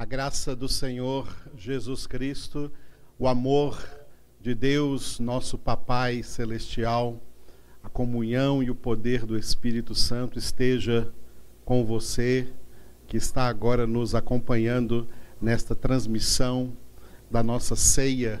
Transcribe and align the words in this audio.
A 0.00 0.04
graça 0.04 0.54
do 0.54 0.68
Senhor 0.68 1.28
Jesus 1.56 2.06
Cristo, 2.06 2.70
o 3.18 3.26
amor 3.26 3.84
de 4.40 4.54
Deus, 4.54 5.18
nosso 5.18 5.58
Papai 5.58 6.22
Celestial, 6.22 7.20
a 7.82 7.88
comunhão 7.88 8.62
e 8.62 8.70
o 8.70 8.76
poder 8.76 9.26
do 9.26 9.36
Espírito 9.36 9.96
Santo 9.96 10.38
esteja 10.38 11.12
com 11.64 11.84
você 11.84 12.46
que 13.08 13.16
está 13.16 13.48
agora 13.48 13.88
nos 13.88 14.14
acompanhando 14.14 15.08
nesta 15.42 15.74
transmissão 15.74 16.72
da 17.28 17.42
nossa 17.42 17.74
ceia 17.74 18.40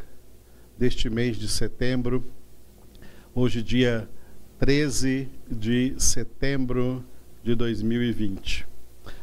deste 0.78 1.10
mês 1.10 1.36
de 1.36 1.48
setembro. 1.48 2.24
Hoje, 3.34 3.64
dia 3.64 4.08
13 4.60 5.28
de 5.50 5.94
setembro 5.98 7.04
de 7.42 7.56
2020. 7.56 8.77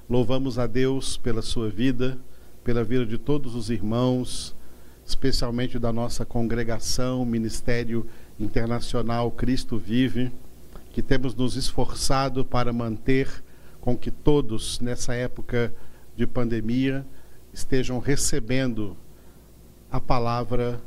Louvamos 0.07 0.59
a 0.59 0.67
Deus 0.67 1.17
pela 1.17 1.41
sua 1.41 1.67
vida, 1.67 2.15
pela 2.63 2.83
vida 2.83 3.03
de 3.07 3.17
todos 3.17 3.55
os 3.55 3.71
irmãos, 3.71 4.55
especialmente 5.03 5.79
da 5.79 5.91
nossa 5.91 6.23
congregação, 6.23 7.25
Ministério 7.25 8.05
Internacional 8.39 9.31
Cristo 9.31 9.79
Vive, 9.79 10.31
que 10.91 11.01
temos 11.01 11.33
nos 11.33 11.55
esforçado 11.55 12.45
para 12.45 12.71
manter 12.71 13.43
com 13.81 13.97
que 13.97 14.11
todos, 14.11 14.79
nessa 14.79 15.15
época 15.15 15.73
de 16.15 16.27
pandemia, 16.27 17.03
estejam 17.51 17.97
recebendo 17.97 18.95
a 19.91 19.99
palavra 19.99 20.79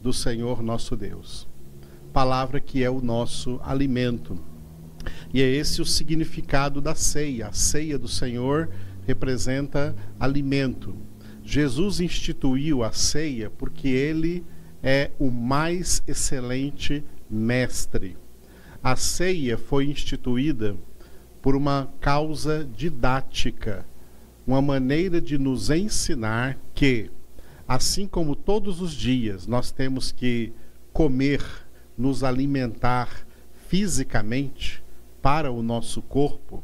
do 0.00 0.12
Senhor 0.12 0.62
nosso 0.62 0.96
Deus. 0.96 1.44
Palavra 2.12 2.60
que 2.60 2.84
é 2.84 2.90
o 2.90 3.00
nosso 3.00 3.58
alimento 3.64 4.38
e 5.32 5.42
é 5.42 5.46
esse 5.46 5.80
o 5.80 5.86
significado 5.86 6.80
da 6.80 6.94
ceia. 6.94 7.48
A 7.48 7.52
ceia 7.52 7.98
do 7.98 8.08
Senhor 8.08 8.68
representa 9.06 9.94
alimento. 10.18 10.94
Jesus 11.42 12.00
instituiu 12.00 12.82
a 12.82 12.92
ceia 12.92 13.50
porque 13.50 13.88
ele 13.88 14.44
é 14.82 15.10
o 15.18 15.30
mais 15.30 16.02
excelente 16.06 17.02
mestre. 17.28 18.16
A 18.82 18.96
ceia 18.96 19.58
foi 19.58 19.86
instituída 19.86 20.76
por 21.42 21.54
uma 21.56 21.90
causa 22.00 22.68
didática, 22.76 23.86
uma 24.46 24.60
maneira 24.60 25.20
de 25.20 25.38
nos 25.38 25.70
ensinar 25.70 26.58
que, 26.74 27.10
assim 27.66 28.06
como 28.06 28.34
todos 28.34 28.80
os 28.80 28.92
dias 28.92 29.46
nós 29.46 29.70
temos 29.70 30.12
que 30.12 30.52
comer, 30.92 31.42
nos 31.96 32.24
alimentar 32.24 33.26
fisicamente, 33.68 34.82
para 35.22 35.50
o 35.50 35.62
nosso 35.62 36.00
corpo, 36.02 36.62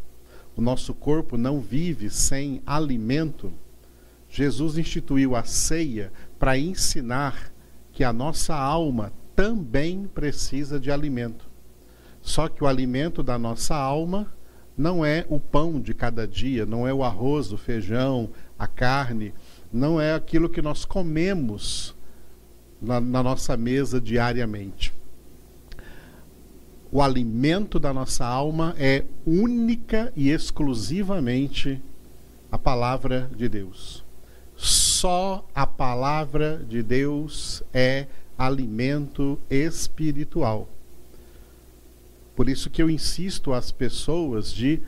o 0.57 0.63
nosso 0.63 0.95
corpo 0.95 1.37
não 1.37 1.61
vive 1.61 2.09
sem 2.09 2.63
alimento. 2.65 3.53
Jesus 4.29 4.79
instituiu 4.79 5.37
a 5.37 5.45
ceia 5.45 6.13
para 6.39 6.59
ensinar 6.59 7.53
que 7.93 8.03
a 8.03 8.13
nossa 8.13 8.55
alma 8.55 9.13
também 9.35 10.07
precisa 10.07 10.81
de 10.81 10.91
alimento. 10.91 11.49
Só 12.23 12.49
que 12.49 12.65
o 12.65 12.67
alimento 12.67 13.23
da 13.23 13.39
nossa 13.39 13.77
alma 13.77 14.33
não 14.77 15.05
é 15.05 15.25
o 15.29 15.39
pão 15.39 15.81
de 15.81 15.95
cada 15.95 16.27
dia, 16.27 16.67
não 16.67 16.89
é 16.89 16.93
o 16.93 17.05
arroz, 17.05 17.53
o 17.53 17.57
feijão, 17.57 18.31
a 18.59 18.67
carne, 18.67 19.33
não 19.73 20.01
é 20.01 20.15
aquilo 20.15 20.49
que 20.49 20.61
nós 20.61 20.85
comemos 20.85 21.95
na, 22.81 23.01
na 23.01 23.23
nossa 23.23 23.57
mesa 23.57 24.01
diariamente 24.01 24.93
o 26.91 27.03
alimento 27.03 27.79
da 27.79 27.93
nossa 27.93 28.25
alma 28.25 28.75
é 28.79 29.05
única 29.27 30.13
e 30.15 30.31
exclusivamente 30.31 31.81
a 32.51 32.57
palavra 32.57 33.29
de 33.37 33.49
Deus. 33.49 34.05
Só 34.57 35.47
a 35.55 35.67
palavra 35.67 36.65
de 36.69 36.83
Deus 36.83 37.63
é 37.75 38.07
alimento 38.39 39.39
espiritual. 39.51 40.69
Por 42.35 42.49
isso 42.49 42.71
que 42.71 42.83
eu 42.83 42.89
insisto 42.89 43.53
às 43.53 43.73
pessoas 43.73 44.53
de 44.53 44.81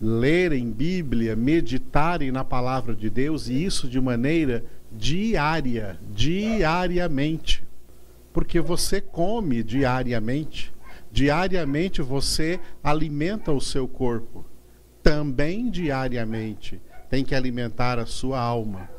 lerem 0.00 0.70
Bíblia, 0.70 1.36
meditarem 1.36 2.32
na 2.32 2.44
palavra 2.44 2.94
de 2.94 3.08
Deus 3.08 3.48
e 3.48 3.64
isso 3.64 3.88
de 3.88 4.00
maneira 4.00 4.64
diária, 4.90 5.98
diariamente. 6.12 7.62
Porque 8.32 8.60
você 8.60 9.00
come 9.00 9.62
diariamente 9.62 10.73
Diariamente 11.14 12.02
você 12.02 12.58
alimenta 12.82 13.52
o 13.52 13.60
seu 13.60 13.86
corpo. 13.86 14.44
Também 15.00 15.70
diariamente 15.70 16.82
tem 17.08 17.24
que 17.24 17.36
alimentar 17.36 18.00
a 18.00 18.04
sua 18.04 18.40
alma. 18.40 18.90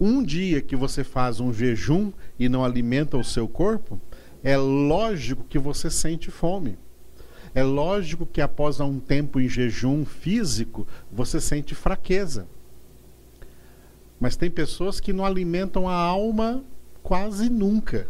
Um 0.00 0.22
dia 0.22 0.62
que 0.62 0.74
você 0.74 1.04
faz 1.04 1.38
um 1.38 1.52
jejum 1.52 2.14
e 2.38 2.48
não 2.48 2.64
alimenta 2.64 3.18
o 3.18 3.22
seu 3.22 3.46
corpo, 3.46 4.00
é 4.42 4.56
lógico 4.56 5.44
que 5.44 5.58
você 5.58 5.90
sente 5.90 6.30
fome. 6.30 6.78
É 7.54 7.62
lógico 7.62 8.24
que 8.24 8.40
após 8.40 8.80
um 8.80 8.98
tempo 8.98 9.38
em 9.38 9.46
jejum 9.46 10.06
físico, 10.06 10.88
você 11.12 11.42
sente 11.42 11.74
fraqueza. 11.74 12.48
Mas 14.18 14.34
tem 14.34 14.50
pessoas 14.50 14.98
que 14.98 15.12
não 15.12 15.26
alimentam 15.26 15.86
a 15.86 15.94
alma 15.94 16.64
quase 17.02 17.50
nunca 17.50 18.08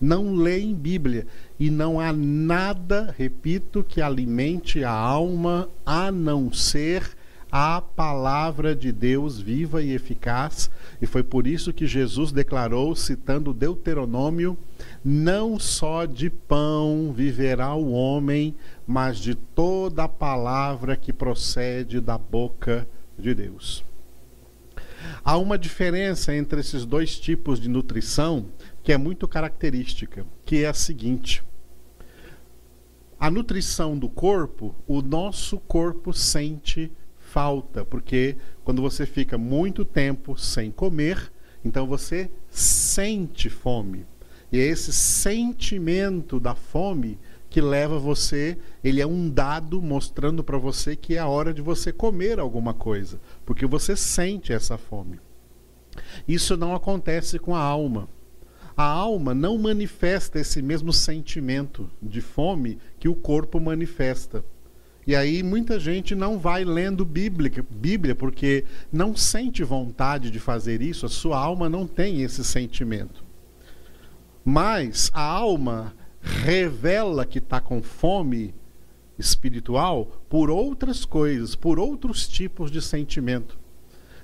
não 0.00 0.34
leem 0.34 0.74
Bíblia. 0.74 1.26
E 1.58 1.70
não 1.70 2.00
há 2.00 2.12
nada, 2.12 3.14
repito, 3.18 3.84
que 3.84 4.00
alimente 4.00 4.82
a 4.82 4.92
alma 4.92 5.68
a 5.84 6.10
não 6.10 6.52
ser 6.52 7.16
a 7.52 7.80
palavra 7.80 8.76
de 8.76 8.92
Deus 8.92 9.40
viva 9.40 9.82
e 9.82 9.92
eficaz. 9.92 10.70
E 11.02 11.06
foi 11.06 11.22
por 11.22 11.46
isso 11.46 11.72
que 11.72 11.86
Jesus 11.86 12.30
declarou, 12.30 12.94
citando 12.94 13.52
Deuteronômio: 13.52 14.56
Não 15.04 15.58
só 15.58 16.04
de 16.06 16.30
pão 16.30 17.12
viverá 17.14 17.74
o 17.74 17.90
homem, 17.90 18.54
mas 18.86 19.18
de 19.18 19.34
toda 19.34 20.04
a 20.04 20.08
palavra 20.08 20.96
que 20.96 21.12
procede 21.12 22.00
da 22.00 22.16
boca 22.16 22.86
de 23.18 23.34
Deus. 23.34 23.84
Há 25.24 25.36
uma 25.36 25.58
diferença 25.58 26.34
entre 26.34 26.60
esses 26.60 26.84
dois 26.84 27.18
tipos 27.18 27.60
de 27.60 27.68
nutrição 27.68 28.46
que 28.90 28.94
é 28.94 28.98
muito 28.98 29.28
característica, 29.28 30.26
que 30.44 30.64
é 30.64 30.66
a 30.66 30.74
seguinte: 30.74 31.44
a 33.20 33.30
nutrição 33.30 33.96
do 33.96 34.08
corpo, 34.08 34.74
o 34.84 35.00
nosso 35.00 35.60
corpo 35.60 36.12
sente 36.12 36.90
falta, 37.16 37.84
porque 37.84 38.36
quando 38.64 38.82
você 38.82 39.06
fica 39.06 39.38
muito 39.38 39.84
tempo 39.84 40.36
sem 40.36 40.72
comer, 40.72 41.32
então 41.64 41.86
você 41.86 42.28
sente 42.48 43.48
fome. 43.48 44.04
E 44.50 44.58
é 44.58 44.64
esse 44.64 44.92
sentimento 44.92 46.40
da 46.40 46.56
fome 46.56 47.16
que 47.48 47.60
leva 47.60 47.96
você, 47.96 48.58
ele 48.82 49.00
é 49.00 49.06
um 49.06 49.30
dado 49.30 49.80
mostrando 49.80 50.42
para 50.42 50.58
você 50.58 50.96
que 50.96 51.14
é 51.14 51.20
a 51.20 51.28
hora 51.28 51.54
de 51.54 51.62
você 51.62 51.92
comer 51.92 52.40
alguma 52.40 52.74
coisa, 52.74 53.20
porque 53.46 53.66
você 53.66 53.94
sente 53.94 54.52
essa 54.52 54.76
fome. 54.76 55.20
Isso 56.26 56.56
não 56.56 56.74
acontece 56.74 57.38
com 57.38 57.54
a 57.54 57.60
alma 57.60 58.08
a 58.76 58.84
alma 58.84 59.34
não 59.34 59.58
manifesta 59.58 60.38
esse 60.38 60.62
mesmo 60.62 60.92
sentimento 60.92 61.90
de 62.00 62.20
fome 62.20 62.78
que 62.98 63.08
o 63.08 63.14
corpo 63.14 63.60
manifesta. 63.60 64.44
E 65.06 65.14
aí 65.14 65.42
muita 65.42 65.78
gente 65.78 66.14
não 66.14 66.38
vai 66.38 66.64
lendo 66.64 67.04
Bíblia, 67.04 67.64
Bíblia 67.70 68.14
porque 68.14 68.64
não 68.92 69.16
sente 69.16 69.64
vontade 69.64 70.30
de 70.30 70.38
fazer 70.38 70.82
isso, 70.82 71.06
a 71.06 71.08
sua 71.08 71.38
alma 71.38 71.68
não 71.68 71.86
tem 71.86 72.22
esse 72.22 72.44
sentimento. 72.44 73.24
Mas 74.44 75.10
a 75.12 75.22
alma 75.22 75.94
revela 76.20 77.26
que 77.26 77.38
está 77.38 77.60
com 77.60 77.82
fome 77.82 78.54
espiritual 79.18 80.22
por 80.28 80.50
outras 80.50 81.04
coisas, 81.04 81.54
por 81.54 81.78
outros 81.78 82.26
tipos 82.26 82.70
de 82.70 82.80
sentimento 82.80 83.59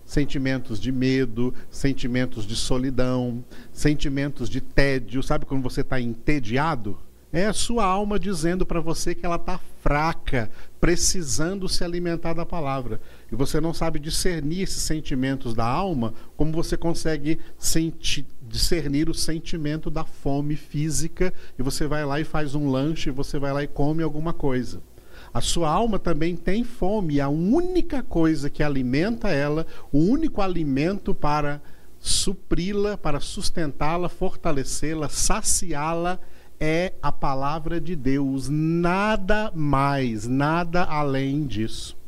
sentimentos 0.07 0.81
de 0.81 0.91
medo, 0.93 1.53
sentimentos 1.69 2.47
de 2.47 2.57
solidão, 2.57 3.45
sentimentos 3.73 4.49
de 4.49 4.61
tédio. 4.61 5.23
Sabe 5.23 5.45
quando 5.45 5.63
você 5.63 5.83
está 5.83 6.01
entediado? 6.01 6.97
É 7.33 7.45
a 7.45 7.53
sua 7.53 7.85
alma 7.85 8.19
dizendo 8.19 8.65
para 8.65 8.81
você 8.81 9.15
que 9.15 9.27
ela 9.27 9.37
está 9.37 9.59
fraca, 9.83 10.51
precisando 10.81 11.69
se 11.69 11.85
alimentar 11.85 12.33
da 12.33 12.47
palavra. 12.47 13.01
E 13.31 13.35
você 13.35 13.61
não 13.61 13.75
sabe 13.75 13.99
discernir 13.99 14.63
esses 14.63 14.81
sentimentos 14.81 15.53
da 15.53 15.67
alma, 15.67 16.15
como 16.37 16.53
você 16.53 16.77
consegue 16.77 17.39
discernir 18.41 19.11
o 19.11 19.15
sentimento 19.15 19.91
da 19.91 20.05
fome 20.05 20.57
física. 20.57 21.35
E 21.59 21.63
você 21.63 21.87
vai 21.87 22.07
lá 22.07 22.21
e 22.21 22.25
faz 22.25 22.55
um 22.55 22.71
lanche, 22.71 23.11
você 23.11 23.39
vai 23.39 23.53
lá 23.53 23.63
e 23.63 23.67
come 23.67 24.03
alguma 24.03 24.33
coisa. 24.33 24.81
A 25.37 25.43
sua 25.43 25.69
alma 25.69 25.99
também 25.99 26.35
tem 26.35 26.65
fome, 26.65 27.21
a 27.21 27.29
única 27.29 28.03
coisa 28.03 28.49
que 28.49 28.63
alimenta 28.63 29.29
ela, 29.29 29.67
o 29.93 29.99
único 29.99 30.41
alimento 30.41 31.15
para 31.15 31.61
supri-la, 32.01 32.97
para 32.97 33.21
sustentá-la, 33.21 34.09
fortalecê-la, 34.09 35.11
saciá-la, 35.11 36.19
é 36.59 36.95
a 37.03 37.13
palavra 37.13 37.79
de 37.79 37.95
Deus, 37.95 38.49
nada 38.49 39.53
mais, 39.55 40.27
nada 40.27 40.85
além 40.85 41.47
disso. 41.47 41.99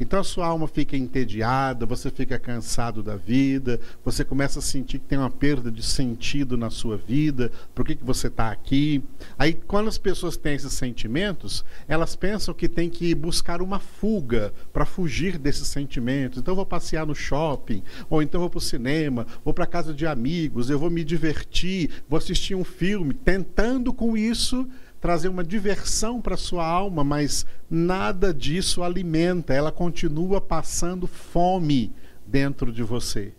Então 0.00 0.18
a 0.18 0.24
sua 0.24 0.46
alma 0.46 0.66
fica 0.66 0.96
entediada, 0.96 1.84
você 1.84 2.10
fica 2.10 2.38
cansado 2.38 3.02
da 3.02 3.16
vida, 3.16 3.78
você 4.02 4.24
começa 4.24 4.58
a 4.58 4.62
sentir 4.62 4.98
que 4.98 5.04
tem 5.04 5.18
uma 5.18 5.30
perda 5.30 5.70
de 5.70 5.82
sentido 5.82 6.56
na 6.56 6.70
sua 6.70 6.96
vida, 6.96 7.52
por 7.74 7.84
que, 7.84 7.94
que 7.94 8.04
você 8.04 8.28
está 8.28 8.50
aqui. 8.50 9.04
Aí 9.38 9.52
quando 9.52 9.88
as 9.88 9.98
pessoas 9.98 10.38
têm 10.38 10.54
esses 10.54 10.72
sentimentos, 10.72 11.62
elas 11.86 12.16
pensam 12.16 12.54
que 12.54 12.66
tem 12.66 12.88
que 12.88 13.14
buscar 13.14 13.60
uma 13.60 13.78
fuga 13.78 14.54
para 14.72 14.86
fugir 14.86 15.36
desses 15.36 15.68
sentimentos. 15.68 16.38
Então 16.38 16.52
eu 16.52 16.56
vou 16.56 16.66
passear 16.66 17.06
no 17.06 17.14
shopping, 17.14 17.82
ou 18.08 18.22
então 18.22 18.40
vou 18.40 18.48
para 18.48 18.58
o 18.58 18.62
cinema, 18.62 19.26
vou 19.44 19.52
para 19.52 19.66
casa 19.66 19.92
de 19.92 20.06
amigos, 20.06 20.70
eu 20.70 20.78
vou 20.78 20.88
me 20.88 21.04
divertir, 21.04 21.90
vou 22.08 22.16
assistir 22.16 22.54
um 22.54 22.64
filme, 22.64 23.12
tentando 23.12 23.92
com 23.92 24.16
isso 24.16 24.66
trazer 25.00 25.28
uma 25.28 25.42
diversão 25.42 26.20
para 26.20 26.36
sua 26.36 26.66
alma, 26.66 27.02
mas 27.02 27.46
nada 27.70 28.34
disso 28.34 28.82
alimenta, 28.82 29.54
ela 29.54 29.72
continua 29.72 30.40
passando 30.40 31.06
fome 31.06 31.92
dentro 32.26 32.70
de 32.72 32.82
você. 32.82 33.32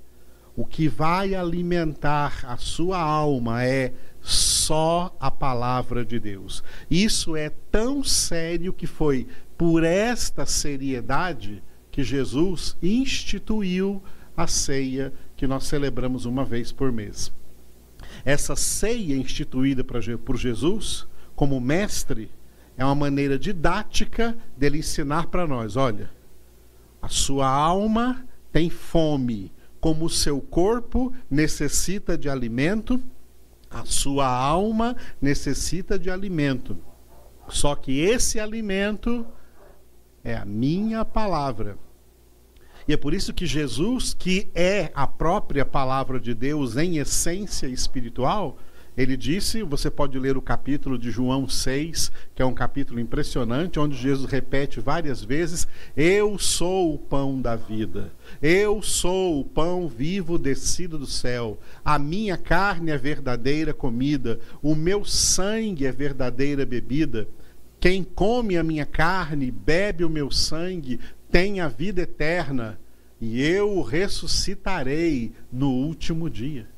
O 0.55 0.65
que 0.65 0.87
vai 0.87 1.35
alimentar 1.35 2.43
a 2.45 2.57
sua 2.57 2.99
alma 2.99 3.63
é 3.63 3.93
só 4.21 5.15
a 5.19 5.31
palavra 5.31 6.03
de 6.03 6.19
Deus. 6.19 6.63
Isso 6.89 7.35
é 7.35 7.49
tão 7.71 8.03
sério 8.03 8.73
que 8.73 8.87
foi 8.87 9.27
por 9.57 9.83
esta 9.83 10.45
seriedade 10.45 11.63
que 11.91 12.03
Jesus 12.03 12.75
instituiu 12.81 14.01
a 14.35 14.47
ceia 14.47 15.13
que 15.35 15.45
nós 15.45 15.65
celebramos 15.65 16.25
uma 16.25 16.43
vez 16.43 16.71
por 16.71 16.91
mês. 16.91 17.31
Essa 18.25 18.55
ceia 18.55 19.15
instituída 19.15 19.83
por 19.83 20.37
Jesus 20.37 21.07
como 21.35 21.59
mestre, 21.59 22.31
é 22.77 22.85
uma 22.85 22.95
maneira 22.95 23.37
didática 23.37 24.37
dele 24.57 24.79
ensinar 24.79 25.27
para 25.27 25.45
nós: 25.45 25.75
olha, 25.75 26.09
a 27.01 27.07
sua 27.07 27.47
alma 27.47 28.25
tem 28.51 28.69
fome, 28.69 29.51
como 29.79 30.05
o 30.05 30.09
seu 30.09 30.39
corpo 30.41 31.13
necessita 31.29 32.17
de 32.17 32.29
alimento, 32.29 33.01
a 33.69 33.85
sua 33.85 34.27
alma 34.27 34.95
necessita 35.21 35.97
de 35.97 36.09
alimento. 36.09 36.77
Só 37.47 37.75
que 37.75 37.99
esse 37.99 38.39
alimento 38.39 39.25
é 40.23 40.35
a 40.35 40.45
minha 40.45 41.03
palavra. 41.03 41.77
E 42.87 42.93
é 42.93 42.97
por 42.97 43.13
isso 43.13 43.33
que 43.33 43.45
Jesus, 43.45 44.13
que 44.13 44.49
é 44.53 44.91
a 44.93 45.05
própria 45.05 45.65
palavra 45.65 46.19
de 46.19 46.33
Deus 46.33 46.77
em 46.77 46.97
essência 46.97 47.67
espiritual, 47.67 48.57
ele 48.97 49.15
disse, 49.15 49.63
você 49.63 49.89
pode 49.89 50.19
ler 50.19 50.35
o 50.35 50.41
capítulo 50.41 50.97
de 50.97 51.11
João 51.11 51.47
6, 51.47 52.11
que 52.35 52.41
é 52.41 52.45
um 52.45 52.53
capítulo 52.53 52.99
impressionante, 52.99 53.79
onde 53.79 53.95
Jesus 53.95 54.29
repete 54.29 54.81
várias 54.81 55.23
vezes: 55.23 55.65
Eu 55.95 56.37
sou 56.37 56.93
o 56.93 56.97
pão 56.97 57.41
da 57.41 57.55
vida, 57.55 58.11
eu 58.41 58.81
sou 58.81 59.39
o 59.39 59.45
pão 59.45 59.87
vivo 59.87 60.37
descido 60.37 60.97
do 60.97 61.05
céu, 61.05 61.57
a 61.85 61.97
minha 61.97 62.35
carne 62.35 62.91
é 62.91 62.97
verdadeira 62.97 63.73
comida, 63.73 64.39
o 64.61 64.75
meu 64.75 65.05
sangue 65.05 65.85
é 65.85 65.91
verdadeira 65.91 66.65
bebida. 66.65 67.27
Quem 67.79 68.03
come 68.03 68.57
a 68.57 68.63
minha 68.63 68.85
carne, 68.85 69.49
bebe 69.49 70.03
o 70.03 70.09
meu 70.09 70.29
sangue, 70.29 70.99
tem 71.31 71.61
a 71.61 71.67
vida 71.67 72.01
eterna, 72.01 72.77
e 73.21 73.41
eu 73.41 73.77
o 73.77 73.81
ressuscitarei 73.81 75.31
no 75.51 75.71
último 75.71 76.29
dia. 76.29 76.70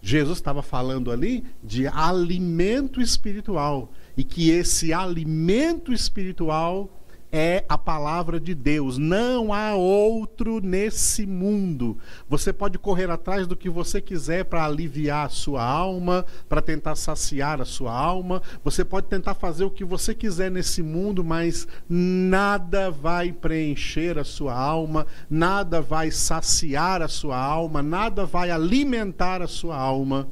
Jesus 0.00 0.38
estava 0.38 0.62
falando 0.62 1.10
ali 1.10 1.44
de 1.62 1.86
alimento 1.86 3.00
espiritual 3.00 3.92
e 4.16 4.24
que 4.24 4.50
esse 4.50 4.92
alimento 4.92 5.92
espiritual 5.92 6.90
é 7.30 7.64
a 7.68 7.76
palavra 7.76 8.40
de 8.40 8.54
Deus. 8.54 8.98
Não 8.98 9.52
há 9.52 9.74
outro 9.74 10.60
nesse 10.60 11.26
mundo. 11.26 11.98
Você 12.28 12.52
pode 12.52 12.78
correr 12.78 13.10
atrás 13.10 13.46
do 13.46 13.56
que 13.56 13.68
você 13.68 14.00
quiser 14.00 14.44
para 14.44 14.64
aliviar 14.64 15.26
a 15.26 15.30
sua 15.30 15.62
alma, 15.62 16.24
para 16.48 16.62
tentar 16.62 16.96
saciar 16.96 17.60
a 17.60 17.64
sua 17.64 17.92
alma. 17.92 18.42
Você 18.64 18.84
pode 18.84 19.06
tentar 19.06 19.34
fazer 19.34 19.64
o 19.64 19.70
que 19.70 19.84
você 19.84 20.14
quiser 20.14 20.50
nesse 20.50 20.82
mundo, 20.82 21.22
mas 21.22 21.66
nada 21.88 22.90
vai 22.90 23.32
preencher 23.32 24.18
a 24.18 24.24
sua 24.24 24.54
alma, 24.54 25.06
nada 25.28 25.80
vai 25.80 26.10
saciar 26.10 27.02
a 27.02 27.08
sua 27.08 27.38
alma, 27.38 27.82
nada 27.82 28.24
vai 28.24 28.50
alimentar 28.50 29.42
a 29.42 29.46
sua 29.46 29.76
alma 29.76 30.28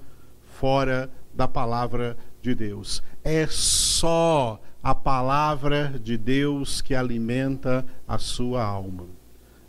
fora 0.59 1.11
da 1.35 1.47
palavra 1.47 2.17
de 2.41 2.55
Deus. 2.55 3.03
É 3.23 3.47
só 3.49 4.61
a 4.87 4.95
palavra 4.95 5.99
de 6.01 6.17
Deus 6.17 6.81
que 6.81 6.95
alimenta 6.95 7.85
a 8.07 8.19
sua 8.19 8.63
alma. 8.65 9.09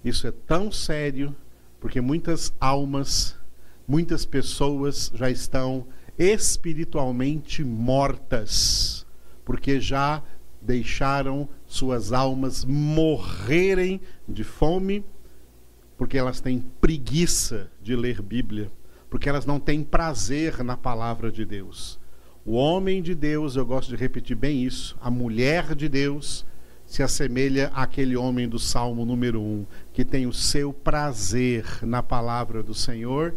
Isso 0.05 0.27
é 0.27 0.31
tão 0.31 0.71
sério 0.71 1.35
porque 1.79 1.99
muitas 1.99 2.53
almas, 2.59 3.35
muitas 3.87 4.27
pessoas 4.27 5.11
já 5.15 5.27
estão 5.27 5.87
espiritualmente 6.19 7.63
mortas, 7.63 9.07
porque 9.43 9.81
já 9.81 10.21
deixaram 10.61 11.49
suas 11.65 12.13
almas 12.13 12.63
morrerem 12.63 13.99
de 14.29 14.43
fome, 14.43 15.03
porque 15.97 16.15
elas 16.15 16.39
têm 16.39 16.59
preguiça 16.79 17.71
de 17.81 17.95
ler 17.95 18.21
Bíblia, 18.21 18.71
porque 19.09 19.27
elas 19.27 19.47
não 19.47 19.59
têm 19.59 19.83
prazer 19.83 20.63
na 20.63 20.77
palavra 20.77 21.31
de 21.31 21.43
Deus. 21.43 21.99
O 22.49 22.53
homem 22.53 23.01
de 23.01 23.13
Deus, 23.13 23.57
eu 23.57 23.65
gosto 23.65 23.89
de 23.89 23.97
repetir 23.97 24.33
bem 24.33 24.63
isso, 24.63 24.97
a 25.01 25.11
mulher 25.11 25.75
de 25.75 25.89
Deus 25.89 26.45
se 26.85 27.03
assemelha 27.03 27.69
àquele 27.75 28.15
homem 28.15 28.47
do 28.47 28.57
Salmo 28.57 29.05
número 29.05 29.41
1, 29.41 29.65
que 29.91 30.05
tem 30.05 30.25
o 30.25 30.31
seu 30.31 30.71
prazer 30.71 31.65
na 31.81 32.01
palavra 32.01 32.63
do 32.63 32.73
Senhor 32.73 33.35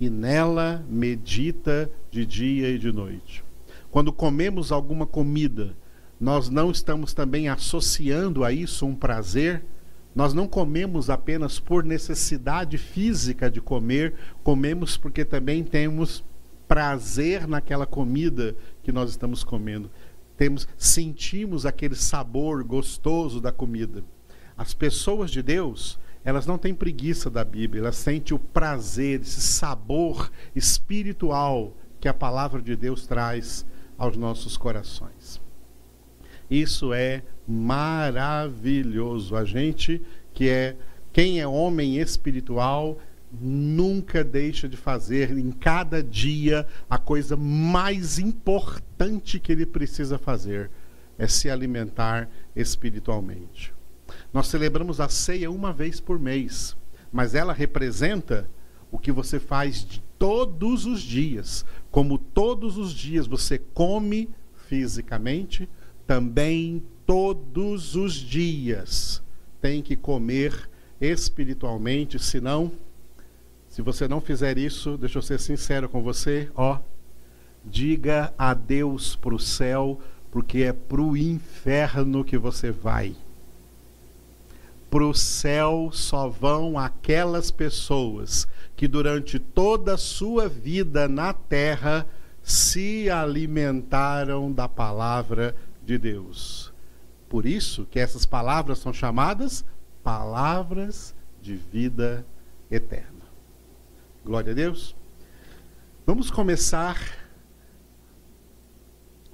e 0.00 0.08
nela 0.08 0.82
medita 0.88 1.90
de 2.10 2.24
dia 2.24 2.70
e 2.70 2.78
de 2.78 2.90
noite. 2.90 3.44
Quando 3.90 4.10
comemos 4.10 4.72
alguma 4.72 5.04
comida, 5.04 5.76
nós 6.18 6.48
não 6.48 6.70
estamos 6.70 7.12
também 7.12 7.50
associando 7.50 8.42
a 8.42 8.50
isso 8.50 8.86
um 8.86 8.94
prazer. 8.94 9.66
Nós 10.14 10.32
não 10.32 10.48
comemos 10.48 11.10
apenas 11.10 11.60
por 11.60 11.84
necessidade 11.84 12.78
física 12.78 13.50
de 13.50 13.60
comer, 13.60 14.14
comemos 14.42 14.96
porque 14.96 15.26
também 15.26 15.62
temos 15.62 16.24
prazer 16.68 17.46
naquela 17.46 17.86
comida 17.86 18.56
que 18.82 18.92
nós 18.92 19.10
estamos 19.10 19.42
comendo. 19.44 19.90
Temos 20.36 20.68
sentimos 20.76 21.64
aquele 21.64 21.94
sabor 21.94 22.62
gostoso 22.62 23.40
da 23.40 23.50
comida. 23.50 24.04
As 24.56 24.74
pessoas 24.74 25.30
de 25.30 25.42
Deus, 25.42 25.98
elas 26.24 26.46
não 26.46 26.58
têm 26.58 26.74
preguiça 26.74 27.30
da 27.30 27.44
Bíblia, 27.44 27.82
elas 27.82 27.96
sentem 27.96 28.34
o 28.34 28.38
prazer, 28.38 29.20
esse 29.20 29.40
sabor 29.40 30.30
espiritual 30.54 31.74
que 32.00 32.08
a 32.08 32.14
palavra 32.14 32.60
de 32.60 32.76
Deus 32.76 33.06
traz 33.06 33.64
aos 33.96 34.16
nossos 34.16 34.56
corações. 34.56 35.40
Isso 36.50 36.92
é 36.92 37.22
maravilhoso. 37.46 39.36
A 39.36 39.44
gente 39.44 40.02
que 40.32 40.48
é 40.48 40.76
quem 41.12 41.40
é 41.40 41.46
homem 41.46 41.96
espiritual 41.96 42.98
nunca 43.40 44.22
deixa 44.22 44.68
de 44.68 44.76
fazer 44.76 45.36
em 45.36 45.50
cada 45.50 46.02
dia 46.02 46.66
a 46.88 46.98
coisa 46.98 47.36
mais 47.36 48.18
importante 48.18 49.38
que 49.38 49.52
ele 49.52 49.66
precisa 49.66 50.18
fazer 50.18 50.70
é 51.18 51.26
se 51.26 51.48
alimentar 51.48 52.28
espiritualmente. 52.54 53.72
Nós 54.32 54.48
celebramos 54.48 55.00
a 55.00 55.08
ceia 55.08 55.50
uma 55.50 55.72
vez 55.72 56.00
por 56.00 56.18
mês, 56.18 56.76
mas 57.12 57.34
ela 57.34 57.52
representa 57.52 58.48
o 58.90 58.98
que 58.98 59.10
você 59.10 59.40
faz 59.40 59.84
de 59.84 60.00
todos 60.18 60.86
os 60.86 61.00
dias. 61.00 61.64
Como 61.90 62.18
todos 62.18 62.76
os 62.76 62.92
dias 62.92 63.26
você 63.26 63.58
come 63.58 64.28
fisicamente, 64.68 65.68
também 66.06 66.82
todos 67.04 67.94
os 67.94 68.14
dias 68.14 69.22
tem 69.60 69.82
que 69.82 69.96
comer 69.96 70.68
espiritualmente, 71.00 72.18
senão 72.18 72.72
se 73.76 73.82
você 73.82 74.08
não 74.08 74.22
fizer 74.22 74.56
isso, 74.56 74.96
deixa 74.96 75.18
eu 75.18 75.22
ser 75.22 75.38
sincero 75.38 75.86
com 75.86 76.02
você, 76.02 76.50
ó, 76.54 76.78
diga 77.62 78.32
adeus 78.38 79.16
para 79.16 79.34
o 79.34 79.38
céu, 79.38 80.00
porque 80.30 80.60
é 80.60 80.72
para 80.72 81.02
o 81.02 81.14
inferno 81.14 82.24
que 82.24 82.38
você 82.38 82.70
vai. 82.70 83.14
Para 84.90 85.04
o 85.04 85.12
céu 85.12 85.90
só 85.92 86.26
vão 86.26 86.78
aquelas 86.78 87.50
pessoas 87.50 88.48
que 88.74 88.88
durante 88.88 89.38
toda 89.38 89.92
a 89.92 89.98
sua 89.98 90.48
vida 90.48 91.06
na 91.06 91.34
terra 91.34 92.06
se 92.42 93.10
alimentaram 93.10 94.50
da 94.50 94.66
palavra 94.66 95.54
de 95.84 95.98
Deus. 95.98 96.72
Por 97.28 97.44
isso 97.44 97.86
que 97.90 98.00
essas 98.00 98.24
palavras 98.24 98.78
são 98.78 98.90
chamadas 98.90 99.62
palavras 100.02 101.14
de 101.42 101.56
vida 101.56 102.24
eterna. 102.70 103.15
Glória 104.26 104.50
a 104.50 104.54
Deus. 104.56 104.96
Vamos 106.04 106.32
começar 106.32 107.00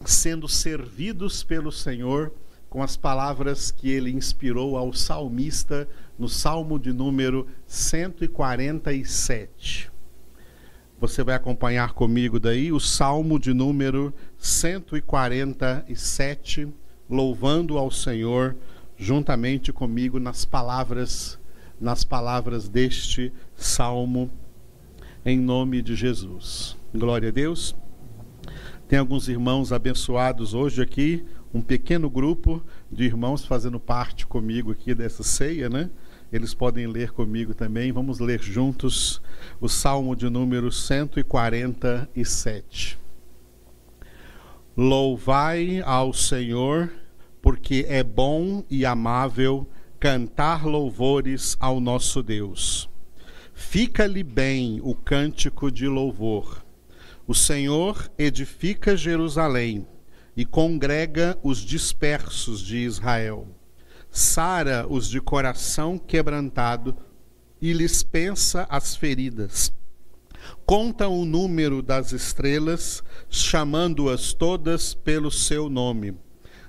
sendo 0.05 0.47
servidos 0.47 1.43
pelo 1.43 1.73
Senhor 1.73 2.31
com 2.69 2.83
as 2.83 2.95
palavras 2.95 3.71
que 3.71 3.89
ele 3.89 4.11
inspirou 4.11 4.77
ao 4.77 4.93
salmista 4.93 5.89
no 6.19 6.29
Salmo 6.29 6.79
de 6.79 6.93
número 6.93 7.49
147. 7.67 9.91
Você 11.01 11.25
vai 11.25 11.37
acompanhar 11.37 11.95
comigo 11.95 12.39
daí 12.39 12.71
o 12.71 12.79
Salmo 12.79 13.39
de 13.39 13.55
número 13.55 14.13
147, 14.37 16.69
louvando 17.09 17.79
ao 17.79 17.91
Senhor 17.91 18.55
juntamente 18.99 19.73
comigo 19.73 20.21
nas 20.21 20.45
palavras 20.45 21.41
nas 21.81 22.05
palavras 22.05 22.69
deste 22.69 23.33
salmo 23.57 24.31
em 25.25 25.39
nome 25.39 25.81
de 25.83 25.95
Jesus. 25.95 26.77
Glória 26.95 27.29
a 27.29 27.33
Deus. 27.33 27.77
Tem 28.89 28.99
alguns 28.99 29.29
irmãos 29.29 29.73
abençoados 29.73 30.53
hoje 30.53 30.83
aqui, 30.83 31.25
um 31.55 31.63
pequeno 31.63 32.11
grupo 32.11 32.61
de 32.91 33.05
irmãos 33.05 33.45
fazendo 33.45 33.79
parte 33.79 34.27
comigo 34.27 34.73
aqui 34.73 34.95
dessa 34.95 35.23
ceia, 35.23 35.69
né? 35.69 35.91
Eles 36.33 36.55
podem 36.55 36.87
ler 36.87 37.13
comigo 37.13 37.55
também. 37.55 37.93
Vamos 37.93 38.19
ler 38.19 38.43
juntos 38.43 39.23
o 39.61 39.69
Salmo 39.69 40.17
de 40.17 40.29
número 40.29 40.73
147. 40.73 42.99
Louvai 44.77 45.81
ao 45.85 46.13
Senhor, 46.13 46.91
porque 47.41 47.87
é 47.89 48.03
bom 48.03 48.65
e 48.69 48.85
amável 48.85 49.69
cantar 50.01 50.67
louvores 50.67 51.57
ao 51.61 51.79
nosso 51.79 52.21
Deus. 52.23 52.91
Fica-lhe 53.55 54.23
bem 54.23 54.81
o 54.83 54.95
cântico 54.95 55.71
de 55.71 55.87
louvor. 55.87 56.65
O 57.27 57.35
Senhor 57.35 58.11
edifica 58.19 58.97
Jerusalém 58.97 59.87
e 60.37 60.45
congrega 60.45 61.39
os 61.43 61.59
dispersos 61.59 62.61
de 62.61 62.79
Israel. 62.79 63.47
Sara 64.11 64.87
os 64.89 65.09
de 65.09 65.21
coração 65.21 65.99
quebrantado 65.99 66.97
e 67.61 67.73
lhes 67.73 68.03
pensa 68.03 68.67
as 68.69 68.97
feridas. 68.97 69.73
Conta 70.67 71.09
o 71.09 71.25
número 71.25 71.81
das 71.81 72.13
estrelas, 72.13 73.03
chamando-as 73.31 74.33
todas 74.33 74.95
pelo 74.95 75.31
seu 75.31 75.69
nome. 75.69 76.15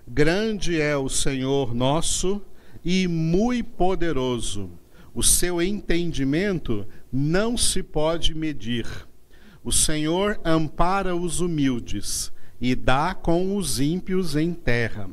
Grande 0.08 0.80
é 0.80 0.96
o 0.96 1.10
Senhor 1.10 1.74
nosso 1.74 2.42
e 2.86 3.08
muito 3.08 3.70
poderoso. 3.72 4.70
O 5.14 5.22
seu 5.22 5.62
entendimento 5.62 6.88
não 7.12 7.56
se 7.56 7.84
pode 7.84 8.34
medir. 8.34 8.88
O 9.64 9.72
Senhor 9.72 10.40
ampara 10.44 11.16
os 11.16 11.40
humildes 11.40 12.32
e 12.60 12.76
dá 12.76 13.14
com 13.14 13.56
os 13.56 13.80
ímpios 13.80 14.36
em 14.36 14.54
terra. 14.54 15.10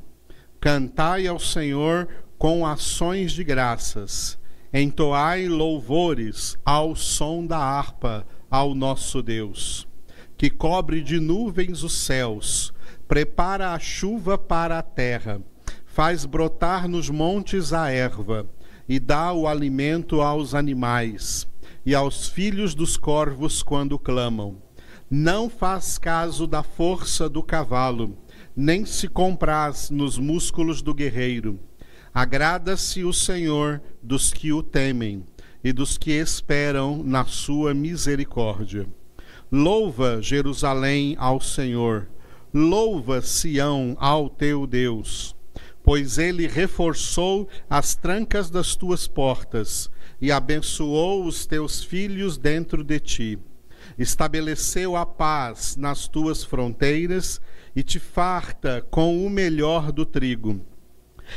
Cantai 0.59 1.27
ao 1.27 1.39
Senhor 1.39 2.09
com 2.39 2.67
ações 2.67 3.33
de 3.33 3.45
graças. 3.45 4.39
Entoai 4.73 5.49
louvores 5.49 6.57
ao 6.65 6.97
som 6.97 7.45
da 7.45 7.59
harpa 7.59 8.27
ao 8.51 8.75
nosso 8.75 9.23
Deus, 9.23 9.87
que 10.37 10.49
cobre 10.49 11.03
de 11.03 11.21
nuvens 11.21 11.83
os 11.83 11.93
céus, 11.93 12.73
prepara 13.07 13.73
a 13.73 13.79
chuva 13.79 14.39
para 14.39 14.79
a 14.79 14.83
terra 14.83 15.43
faz 16.01 16.25
brotar 16.25 16.89
nos 16.89 17.11
montes 17.11 17.73
a 17.73 17.91
erva, 17.91 18.49
e 18.91 18.99
dá 18.99 19.33
o 19.33 19.47
alimento 19.47 20.21
aos 20.21 20.53
animais, 20.53 21.47
e 21.87 21.95
aos 21.95 22.27
filhos 22.27 22.75
dos 22.75 22.97
corvos 22.97 23.63
quando 23.63 23.97
clamam. 23.97 24.61
Não 25.09 25.49
faz 25.49 25.97
caso 25.97 26.45
da 26.45 26.65
força 26.65 27.29
do 27.29 27.41
cavalo, 27.41 28.19
nem 28.57 28.85
se 28.85 29.07
compraz 29.07 29.91
nos 29.91 30.19
músculos 30.19 30.83
do 30.83 30.93
guerreiro. 30.93 31.61
Agrada-se 32.13 33.05
o 33.05 33.13
Senhor 33.13 33.81
dos 34.03 34.33
que 34.33 34.53
o 34.53 34.61
temem 34.61 35.25
e 35.63 35.73
dos 35.73 35.97
que 35.97 36.11
esperam 36.11 37.01
na 37.05 37.25
sua 37.25 37.73
misericórdia. 37.73 38.89
Louva 39.53 40.21
Jerusalém 40.21 41.15
ao 41.17 41.41
Senhor, 41.41 42.09
louva 42.53 43.23
Sião 43.23 43.97
ao 44.01 44.29
teu 44.29 44.67
Deus 44.67 45.39
pois 45.83 46.19
ele 46.19 46.47
reforçou 46.47 47.49
as 47.69 47.95
trancas 47.95 48.51
das 48.51 48.77
tuas 48.77 49.09
portas 49.09 49.91
e 50.21 50.31
abençoou 50.31 51.25
os 51.25 51.47
teus 51.47 51.83
filhos 51.83 52.37
dentro 52.37 52.85
de 52.85 53.01
ti. 53.01 53.39
Estabeleceu 53.99 54.97
a 54.97 55.07
paz 55.07 55.77
nas 55.77 56.07
tuas 56.07 56.45
fronteiras 56.45 57.41
e 57.75 57.83
te 57.83 57.99
farta 57.99 58.87
com 58.91 59.25
o 59.25 59.31
melhor 59.31 59.91
do 59.91 60.05
trigo. 60.05 60.61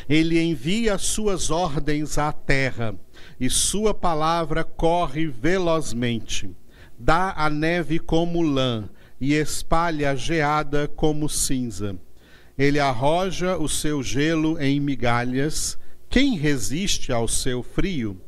Ele 0.10 0.42
envia 0.42 0.98
suas 0.98 1.50
ordens 1.50 2.18
à 2.18 2.32
terra 2.32 2.96
e 3.40 3.50
sua 3.50 3.94
palavra 3.94 4.64
corre 4.64 5.28
velozmente. 5.28 6.50
Dá 6.98 7.34
a 7.38 7.50
neve 7.50 8.00
como 8.00 8.42
lã 8.42 8.90
e 9.22 9.34
espalha 9.34 10.12
a 10.12 10.16
geada 10.16 10.88
como 10.88 11.30
cinza 11.30 11.98
ele 12.58 12.80
arroja 12.80 13.58
o 13.58 13.68
seu 13.68 14.04
gelo 14.04 14.62
em 14.62 14.80
migalhas. 14.80 15.78
Quem 16.10 16.38
resiste 16.38 17.12
ao 17.12 17.28
seu 17.28 17.64
frio? 17.64 18.20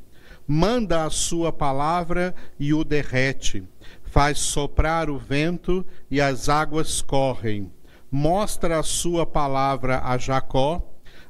Manda 0.47 1.05
a 1.05 1.09
sua 1.09 1.51
palavra 1.51 2.33
e 2.59 2.73
o 2.73 2.83
derrete. 2.83 3.63
Faz 4.03 4.39
soprar 4.39 5.09
o 5.09 5.17
vento 5.17 5.85
e 6.09 6.19
as 6.21 6.49
águas 6.49 7.01
correm. 7.01 7.71
Mostra 8.11 8.79
a 8.79 8.83
sua 8.83 9.25
palavra 9.25 10.01
a 10.03 10.17
Jacó, 10.17 10.81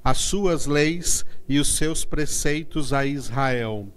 as 0.04 0.20
suas 0.20 0.66
leis 0.66 1.26
e 1.50 1.60
os 1.60 1.76
seus 1.76 2.06
preceitos 2.06 2.94
a 2.94 3.06
Israel. 3.06 3.88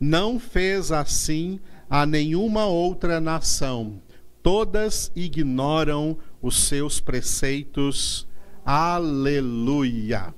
Não 0.00 0.38
fez 0.38 0.90
assim 0.90 1.60
a 1.90 2.06
nenhuma 2.06 2.66
outra 2.66 3.20
nação. 3.20 4.00
Todas 4.42 5.12
ignoram 5.14 6.16
os 6.40 6.62
seus 6.62 7.00
preceitos 7.00 8.27
Aleluia! 8.70 10.34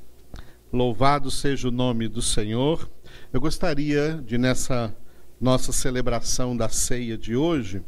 Louvado 0.73 1.33
seja 1.33 1.67
o 1.67 1.73
nome 1.73 2.07
do 2.07 2.23
Senhor. 2.23 2.89
Eu 3.33 3.41
gostaria 3.41 4.23
de, 4.25 4.39
nessa 4.39 4.95
nossa 5.41 5.73
celebração 5.73 6.57
da 6.57 6.69
ceia 6.69 7.19
de 7.19 7.35
hoje, 7.35 7.83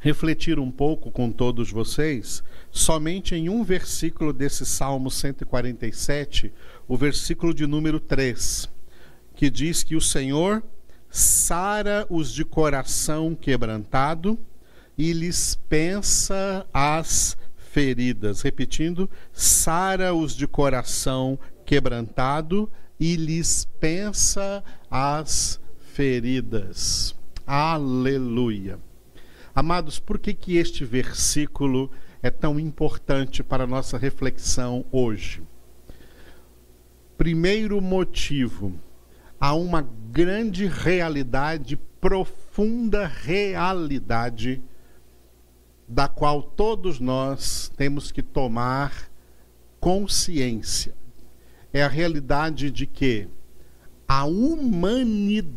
refletir 0.00 0.58
um 0.58 0.72
pouco 0.72 1.12
com 1.12 1.30
todos 1.30 1.70
vocês 1.70 2.42
somente 2.72 3.36
em 3.36 3.48
um 3.48 3.62
versículo 3.62 4.32
desse 4.32 4.66
Salmo 4.66 5.08
147, 5.08 6.52
o 6.88 6.96
versículo 6.96 7.54
de 7.54 7.64
número 7.64 8.00
3, 8.00 8.68
que 9.36 9.48
diz 9.48 9.84
que 9.84 9.94
o 9.94 10.00
Senhor 10.00 10.64
sara 11.08 12.04
os 12.10 12.32
de 12.32 12.44
coração 12.44 13.36
quebrantado 13.36 14.36
e 14.98 15.12
lhes 15.12 15.56
pensa 15.68 16.66
as 16.74 17.37
feridas. 17.72 18.42
Repetindo, 18.42 19.08
sara 19.32 20.14
os 20.14 20.34
de 20.34 20.46
coração 20.46 21.38
quebrantado 21.64 22.70
e 22.98 23.16
lhes 23.16 23.66
pensa 23.78 24.64
as 24.90 25.60
feridas. 25.92 27.14
Aleluia. 27.46 28.78
Amados, 29.54 29.98
por 29.98 30.18
que, 30.18 30.32
que 30.34 30.56
este 30.56 30.84
versículo 30.84 31.90
é 32.22 32.30
tão 32.30 32.58
importante 32.58 33.42
para 33.42 33.64
a 33.64 33.66
nossa 33.66 33.98
reflexão 33.98 34.84
hoje? 34.90 35.42
Primeiro 37.16 37.80
motivo, 37.80 38.78
há 39.40 39.54
uma 39.54 39.82
grande 40.12 40.66
realidade, 40.66 41.76
profunda 42.00 43.06
realidade 43.06 44.62
da 45.88 46.06
qual 46.06 46.42
todos 46.42 47.00
nós 47.00 47.72
temos 47.74 48.12
que 48.12 48.22
tomar 48.22 49.10
consciência. 49.80 50.94
É 51.72 51.82
a 51.82 51.88
realidade 51.88 52.70
de 52.70 52.86
que 52.86 53.26
a 54.06 54.26
humanidade 54.26 55.54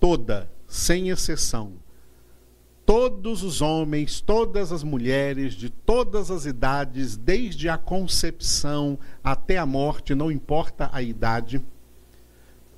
toda, 0.00 0.50
sem 0.66 1.10
exceção, 1.10 1.74
todos 2.84 3.42
os 3.44 3.60
homens, 3.60 4.20
todas 4.20 4.72
as 4.72 4.82
mulheres, 4.82 5.54
de 5.54 5.70
todas 5.70 6.30
as 6.30 6.44
idades, 6.44 7.16
desde 7.16 7.68
a 7.68 7.78
concepção 7.78 8.98
até 9.22 9.58
a 9.58 9.66
morte, 9.66 10.14
não 10.14 10.32
importa 10.32 10.88
a 10.92 11.02
idade, 11.02 11.64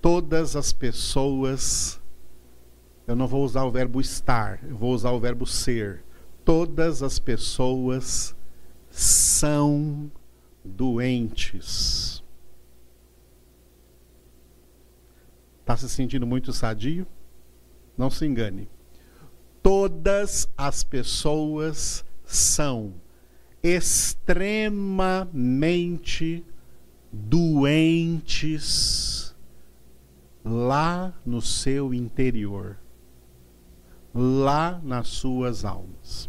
todas 0.03 0.57
as 0.57 0.73
pessoas, 0.73 2.01
eu 3.07 3.15
não 3.15 3.27
vou 3.27 3.45
usar 3.45 3.65
o 3.65 3.71
verbo 3.71 4.01
estar, 4.01 4.59
eu 4.65 4.77
vou 4.77 4.93
usar 4.93 5.13
o 5.13 5.21
verbo 5.21 5.47
ser 5.47 6.03
todas 6.45 7.03
as 7.03 7.19
pessoas 7.19 8.35
são 8.91 10.11
doentes. 10.65 12.23
Está 15.61 15.77
se 15.77 15.89
sentindo 15.89 16.27
muito 16.27 16.53
sadio? 16.53 17.07
Não 17.97 18.11
se 18.11 18.27
engane. 18.27 18.69
Todas 19.63 20.49
as 20.57 20.83
pessoas 20.83 22.05
são 22.25 22.95
extremamente 23.63 26.45
doentes 27.13 29.37
lá 30.45 31.13
no 31.25 31.41
seu 31.43 31.93
interior, 31.93 32.79
lá 34.15 34.81
nas 34.83 35.09
suas 35.09 35.65
almas. 35.65 36.29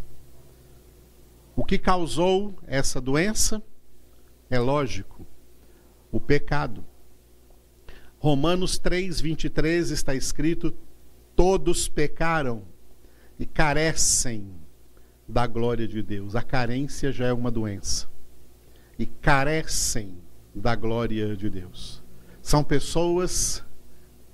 O 1.56 1.66
que 1.66 1.78
causou 1.78 2.56
essa 2.66 3.02
doença? 3.02 3.62
É 4.50 4.60
lógico, 4.60 5.26
o 6.12 6.20
pecado. 6.20 6.84
Romanos 8.20 8.78
3, 8.78 9.20
23 9.22 9.92
está 9.92 10.14
escrito: 10.14 10.74
todos 11.36 11.88
pecaram 11.88 12.64
e 13.40 13.46
carecem 13.46 14.48
da 15.28 15.48
glória 15.48 15.88
de 15.88 16.04
Deus. 16.04 16.36
A 16.36 16.42
carência 16.42 17.12
já 17.12 17.28
é 17.28 17.34
uma 17.34 17.50
doença. 17.50 18.08
E 19.00 19.06
carecem 19.06 20.18
da 20.54 20.76
glória 20.76 21.36
de 21.36 21.50
Deus. 21.50 22.04
São 22.42 22.64
pessoas 22.64 23.64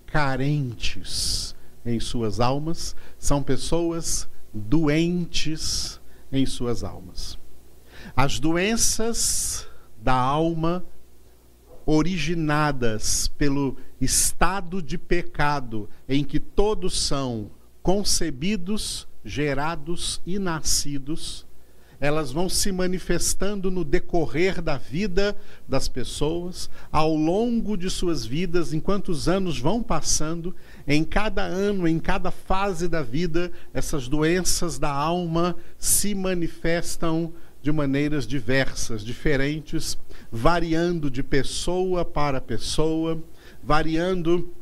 carentes 0.05 1.55
em 1.85 1.99
suas 1.99 2.39
almas, 2.39 2.95
são 3.17 3.41
pessoas 3.41 4.27
doentes 4.53 5.99
em 6.31 6.45
suas 6.45 6.83
almas. 6.83 7.37
As 8.15 8.39
doenças 8.39 9.67
da 10.01 10.13
alma 10.13 10.85
originadas 11.85 13.29
pelo 13.29 13.77
estado 13.99 14.81
de 14.81 14.97
pecado 14.97 15.89
em 16.07 16.23
que 16.23 16.39
todos 16.39 16.99
são 16.99 17.49
concebidos, 17.81 19.07
gerados 19.23 20.21
e 20.25 20.37
nascidos, 20.37 21.46
elas 21.99 22.31
vão 22.31 22.47
se 22.47 22.71
manifestando 22.71 23.71
no 23.71 23.83
decorrer 23.83 24.61
da 24.61 24.77
vida 24.77 25.35
das 25.67 25.87
pessoas, 25.87 26.69
ao 26.91 27.15
longo 27.15 27.75
de 27.75 27.89
suas 27.89 28.25
vidas, 28.25 28.73
enquanto 28.73 29.09
os 29.09 29.27
anos 29.27 29.59
vão 29.59 29.81
passando, 29.81 30.55
em 30.87 31.03
cada 31.03 31.43
ano, 31.43 31.87
em 31.87 31.99
cada 31.99 32.29
fase 32.29 32.87
da 32.87 33.01
vida, 33.01 33.51
essas 33.73 34.07
doenças 34.07 34.77
da 34.77 34.91
alma 34.91 35.55
se 35.77 36.13
manifestam 36.13 37.33
de 37.61 37.71
maneiras 37.71 38.27
diversas, 38.27 39.03
diferentes, 39.03 39.97
variando 40.31 41.09
de 41.09 41.23
pessoa 41.23 42.05
para 42.05 42.39
pessoa, 42.39 43.21
variando. 43.63 44.53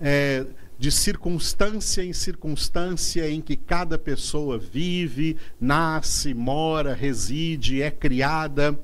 É, 0.00 0.44
de 0.78 0.90
circunstância 0.90 2.04
em 2.04 2.12
circunstância 2.12 3.30
em 3.30 3.40
que 3.40 3.56
cada 3.56 3.98
pessoa 3.98 4.58
vive, 4.58 5.38
nasce, 5.60 6.34
mora, 6.34 6.94
reside, 6.94 7.80
é 7.80 7.90
criada, 7.90 8.78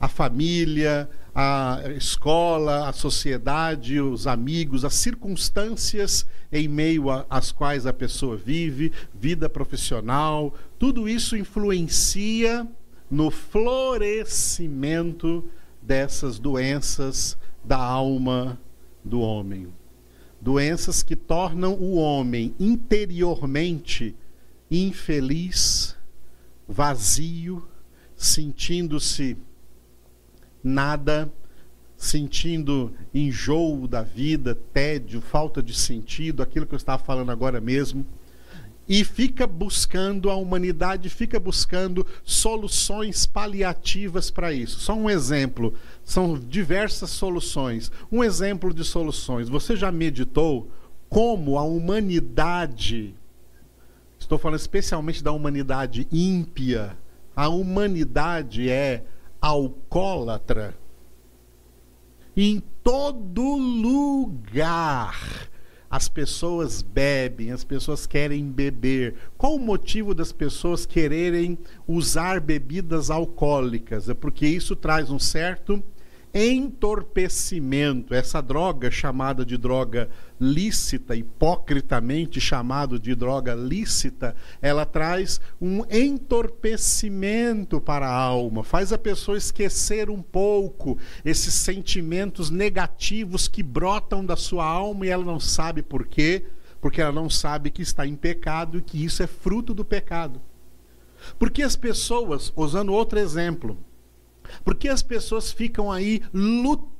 a 0.00 0.08
família, 0.08 1.08
a 1.34 1.82
escola, 1.96 2.88
a 2.88 2.92
sociedade, 2.92 4.00
os 4.00 4.26
amigos, 4.26 4.84
as 4.84 4.94
circunstâncias 4.94 6.26
em 6.50 6.66
meio 6.66 7.04
às 7.30 7.52
quais 7.52 7.86
a 7.86 7.92
pessoa 7.92 8.36
vive, 8.36 8.90
vida 9.14 9.48
profissional, 9.48 10.52
tudo 10.78 11.08
isso 11.08 11.36
influencia 11.36 12.66
no 13.10 13.30
florescimento 13.30 15.44
dessas 15.80 16.38
doenças 16.38 17.38
da 17.64 17.78
alma 17.78 18.60
do 19.04 19.20
homem 19.20 19.72
doenças 20.40 21.02
que 21.02 21.16
tornam 21.16 21.74
o 21.74 21.94
homem 21.94 22.54
interiormente 22.58 24.14
infeliz, 24.70 25.96
vazio, 26.66 27.66
sentindo-se 28.16 29.36
nada, 30.62 31.32
sentindo 31.96 32.92
enjoo 33.12 33.88
da 33.88 34.02
vida, 34.02 34.54
tédio, 34.54 35.20
falta 35.20 35.62
de 35.62 35.74
sentido, 35.74 36.42
aquilo 36.42 36.66
que 36.66 36.74
eu 36.74 36.78
estava 36.78 37.02
falando 37.02 37.30
agora 37.30 37.60
mesmo 37.60 38.06
e 38.88 39.04
fica 39.04 39.46
buscando, 39.46 40.30
a 40.30 40.34
humanidade 40.34 41.10
fica 41.10 41.38
buscando 41.38 42.06
soluções 42.24 43.26
paliativas 43.26 44.30
para 44.30 44.50
isso. 44.52 44.80
Só 44.80 44.94
um 44.94 45.10
exemplo, 45.10 45.74
são 46.02 46.38
diversas 46.38 47.10
soluções. 47.10 47.92
Um 48.10 48.24
exemplo 48.24 48.72
de 48.72 48.82
soluções. 48.84 49.50
Você 49.50 49.76
já 49.76 49.92
meditou 49.92 50.70
como 51.08 51.58
a 51.58 51.62
humanidade, 51.62 53.14
estou 54.18 54.38
falando 54.38 54.60
especialmente 54.60 55.22
da 55.22 55.32
humanidade 55.32 56.08
ímpia, 56.10 56.96
a 57.36 57.48
humanidade 57.48 58.70
é 58.70 59.04
alcoólatra? 59.40 60.74
Em 62.34 62.62
todo 62.82 63.56
lugar 63.56 65.18
as 65.90 66.08
pessoas 66.08 66.82
bebem, 66.82 67.50
as 67.50 67.64
pessoas 67.64 68.06
querem 68.06 68.44
beber. 68.50 69.14
Qual 69.36 69.54
o 69.54 69.58
motivo 69.58 70.14
das 70.14 70.32
pessoas 70.32 70.84
quererem 70.84 71.58
usar 71.86 72.40
bebidas 72.40 73.10
alcoólicas? 73.10 74.08
É 74.08 74.14
porque 74.14 74.46
isso 74.46 74.76
traz 74.76 75.10
um 75.10 75.18
certo 75.18 75.82
entorpecimento. 76.32 78.14
Essa 78.14 78.40
droga 78.42 78.90
chamada 78.90 79.44
de 79.44 79.56
droga 79.56 80.10
lícita, 80.40 81.16
hipocritamente 81.16 82.40
chamado 82.40 82.98
de 82.98 83.14
droga 83.14 83.54
lícita, 83.54 84.36
ela 84.62 84.84
traz 84.84 85.40
um 85.60 85.84
entorpecimento 85.90 87.80
para 87.80 88.06
a 88.08 88.14
alma, 88.14 88.62
faz 88.62 88.92
a 88.92 88.98
pessoa 88.98 89.36
esquecer 89.36 90.10
um 90.10 90.22
pouco 90.22 90.98
esses 91.24 91.54
sentimentos 91.54 92.50
negativos 92.50 93.48
que 93.48 93.62
brotam 93.62 94.24
da 94.24 94.36
sua 94.36 94.64
alma 94.64 95.06
e 95.06 95.08
ela 95.08 95.24
não 95.24 95.40
sabe 95.40 95.82
por 95.82 96.06
quê, 96.06 96.44
porque 96.80 97.00
ela 97.00 97.12
não 97.12 97.28
sabe 97.28 97.70
que 97.70 97.82
está 97.82 98.06
em 98.06 98.14
pecado 98.14 98.78
e 98.78 98.82
que 98.82 99.04
isso 99.04 99.22
é 99.22 99.26
fruto 99.26 99.74
do 99.74 99.84
pecado. 99.84 100.40
Porque 101.38 101.62
as 101.62 101.74
pessoas, 101.74 102.52
usando 102.54 102.92
outro 102.92 103.18
exemplo, 103.18 103.76
porque 104.64 104.88
as 104.88 105.02
pessoas 105.02 105.50
ficam 105.50 105.90
aí 105.90 106.22
lutando 106.32 106.97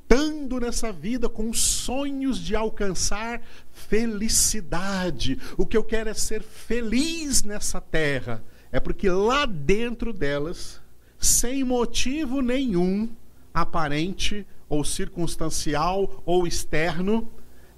nessa 0.59 0.91
vida 0.91 1.27
com 1.27 1.51
sonhos 1.51 2.37
de 2.39 2.55
alcançar 2.55 3.41
felicidade. 3.71 5.39
O 5.57 5.65
que 5.65 5.75
eu 5.75 5.83
quero 5.83 6.09
é 6.09 6.13
ser 6.13 6.43
feliz 6.43 7.41
nessa 7.41 7.81
terra. 7.81 8.43
É 8.71 8.79
porque 8.79 9.09
lá 9.09 9.47
dentro 9.47 10.13
delas, 10.13 10.79
sem 11.17 11.63
motivo 11.63 12.41
nenhum, 12.41 13.09
aparente 13.51 14.45
ou 14.67 14.83
circunstancial 14.83 16.21
ou 16.23 16.45
externo, 16.45 17.27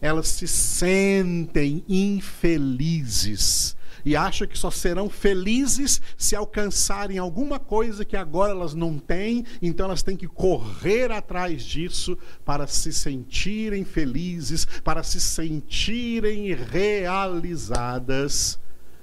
elas 0.01 0.27
se 0.27 0.47
sentem 0.47 1.85
infelizes 1.87 3.77
e 4.05 4.15
acham 4.15 4.47
que 4.47 4.57
só 4.57 4.71
serão 4.71 5.09
felizes 5.09 6.01
se 6.17 6.35
alcançarem 6.35 7.17
alguma 7.17 7.59
coisa 7.59 8.05
que 8.05 8.17
agora 8.17 8.51
elas 8.51 8.73
não 8.73 8.97
têm, 8.97 9.45
então 9.61 9.85
elas 9.85 10.03
têm 10.03 10.15
que 10.15 10.27
correr 10.27 11.11
atrás 11.11 11.63
disso 11.63 12.17
para 12.43 12.67
se 12.67 12.93
sentirem 12.93 13.83
felizes, 13.83 14.65
para 14.83 15.03
se 15.03 15.19
sentirem 15.19 16.53
realizadas. 16.53 18.59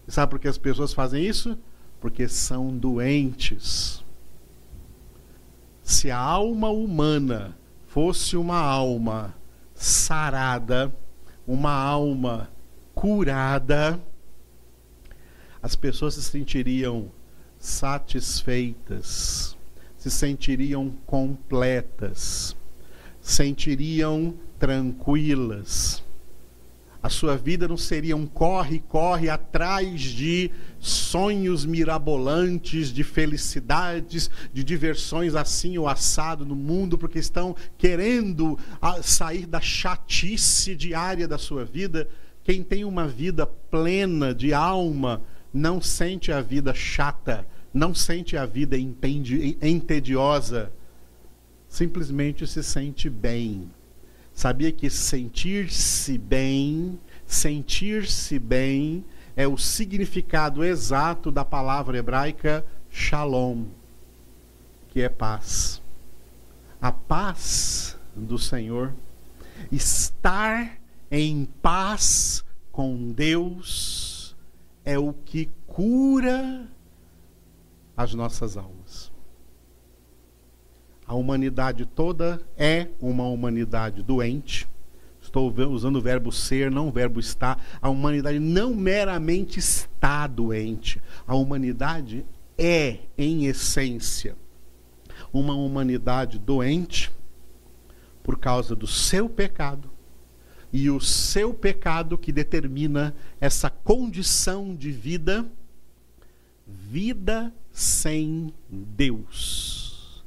E 0.06 0.12
sabe 0.12 0.30
por 0.30 0.38
que 0.38 0.48
as 0.48 0.58
pessoas 0.58 0.92
fazem 0.92 1.24
isso? 1.24 1.58
Porque 2.00 2.28
são 2.28 2.76
doentes. 2.76 4.04
Se 5.82 6.10
a 6.10 6.18
alma 6.18 6.70
humana 6.70 7.56
fosse 7.86 8.36
uma 8.36 8.58
alma 8.58 9.34
sarada, 9.74 10.94
uma 11.46 11.72
alma 11.72 12.50
curada, 12.94 14.00
as 15.68 15.76
pessoas 15.76 16.14
se 16.14 16.22
sentiriam 16.22 17.10
satisfeitas, 17.58 19.54
se 19.98 20.10
sentiriam 20.10 20.94
completas, 21.04 22.56
sentiriam 23.20 24.34
tranquilas. 24.58 26.02
A 27.02 27.10
sua 27.10 27.36
vida 27.36 27.68
não 27.68 27.76
seria 27.76 28.16
um 28.16 28.26
corre-corre 28.26 29.28
atrás 29.28 30.00
de 30.00 30.50
sonhos 30.80 31.66
mirabolantes, 31.66 32.90
de 32.90 33.04
felicidades, 33.04 34.30
de 34.50 34.64
diversões 34.64 35.34
assim 35.34 35.76
ou 35.76 35.86
assado 35.86 36.46
no 36.46 36.56
mundo, 36.56 36.96
porque 36.96 37.18
estão 37.18 37.54
querendo 37.76 38.58
ah, 38.80 39.02
sair 39.02 39.44
da 39.44 39.60
chatice 39.60 40.74
diária 40.74 41.28
da 41.28 41.36
sua 41.36 41.62
vida. 41.62 42.08
Quem 42.42 42.62
tem 42.62 42.86
uma 42.86 43.06
vida 43.06 43.46
plena 43.46 44.34
de 44.34 44.54
alma, 44.54 45.22
não 45.52 45.80
sente 45.80 46.30
a 46.32 46.40
vida 46.40 46.74
chata, 46.74 47.46
não 47.72 47.94
sente 47.94 48.36
a 48.36 48.46
vida 48.46 48.76
entediosa, 48.78 50.72
simplesmente 51.68 52.46
se 52.46 52.62
sente 52.62 53.10
bem. 53.10 53.70
Sabia 54.32 54.70
que 54.70 54.88
sentir-se 54.88 56.16
bem, 56.16 56.98
sentir-se 57.26 58.38
bem, 58.38 59.04
é 59.36 59.46
o 59.46 59.58
significado 59.58 60.64
exato 60.64 61.30
da 61.30 61.44
palavra 61.44 61.98
hebraica 61.98 62.64
shalom, 62.90 63.64
que 64.90 65.00
é 65.00 65.08
paz. 65.08 65.82
a 66.80 66.92
paz 66.92 67.96
do 68.14 68.38
Senhor, 68.38 68.94
estar 69.70 70.78
em 71.10 71.44
paz 71.60 72.44
com 72.70 73.10
Deus, 73.12 74.17
é 74.88 74.98
o 74.98 75.12
que 75.12 75.50
cura 75.66 76.66
as 77.94 78.14
nossas 78.14 78.56
almas. 78.56 79.12
A 81.06 81.14
humanidade 81.14 81.84
toda 81.84 82.40
é 82.56 82.88
uma 82.98 83.28
humanidade 83.28 84.02
doente. 84.02 84.66
Estou 85.20 85.52
usando 85.70 85.96
o 85.96 86.00
verbo 86.00 86.32
ser, 86.32 86.70
não 86.70 86.88
o 86.88 86.90
verbo 86.90 87.20
estar. 87.20 87.62
A 87.82 87.90
humanidade 87.90 88.38
não 88.38 88.74
meramente 88.74 89.58
está 89.58 90.26
doente. 90.26 91.02
A 91.26 91.36
humanidade 91.36 92.24
é, 92.56 93.00
em 93.18 93.44
essência, 93.44 94.36
uma 95.30 95.54
humanidade 95.54 96.38
doente 96.38 97.12
por 98.22 98.38
causa 98.38 98.74
do 98.74 98.86
seu 98.86 99.28
pecado. 99.28 99.90
E 100.72 100.90
o 100.90 101.00
seu 101.00 101.54
pecado 101.54 102.18
que 102.18 102.30
determina 102.30 103.14
essa 103.40 103.70
condição 103.70 104.74
de 104.74 104.90
vida, 104.90 105.46
vida 106.66 107.54
sem 107.72 108.52
Deus. 108.68 110.24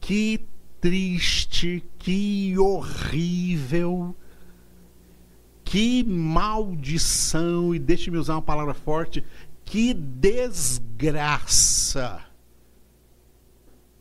Que 0.00 0.40
triste, 0.80 1.82
que 1.98 2.56
horrível, 2.58 4.14
que 5.64 6.04
maldição, 6.04 7.74
e 7.74 7.78
deixe-me 7.78 8.18
usar 8.18 8.34
uma 8.34 8.42
palavra 8.42 8.74
forte, 8.74 9.24
que 9.64 9.94
desgraça 9.94 10.74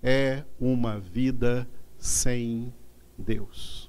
é 0.03 0.43
uma 0.59 0.99
vida 0.99 1.65
sem 1.97 2.73
Deus. 3.17 3.82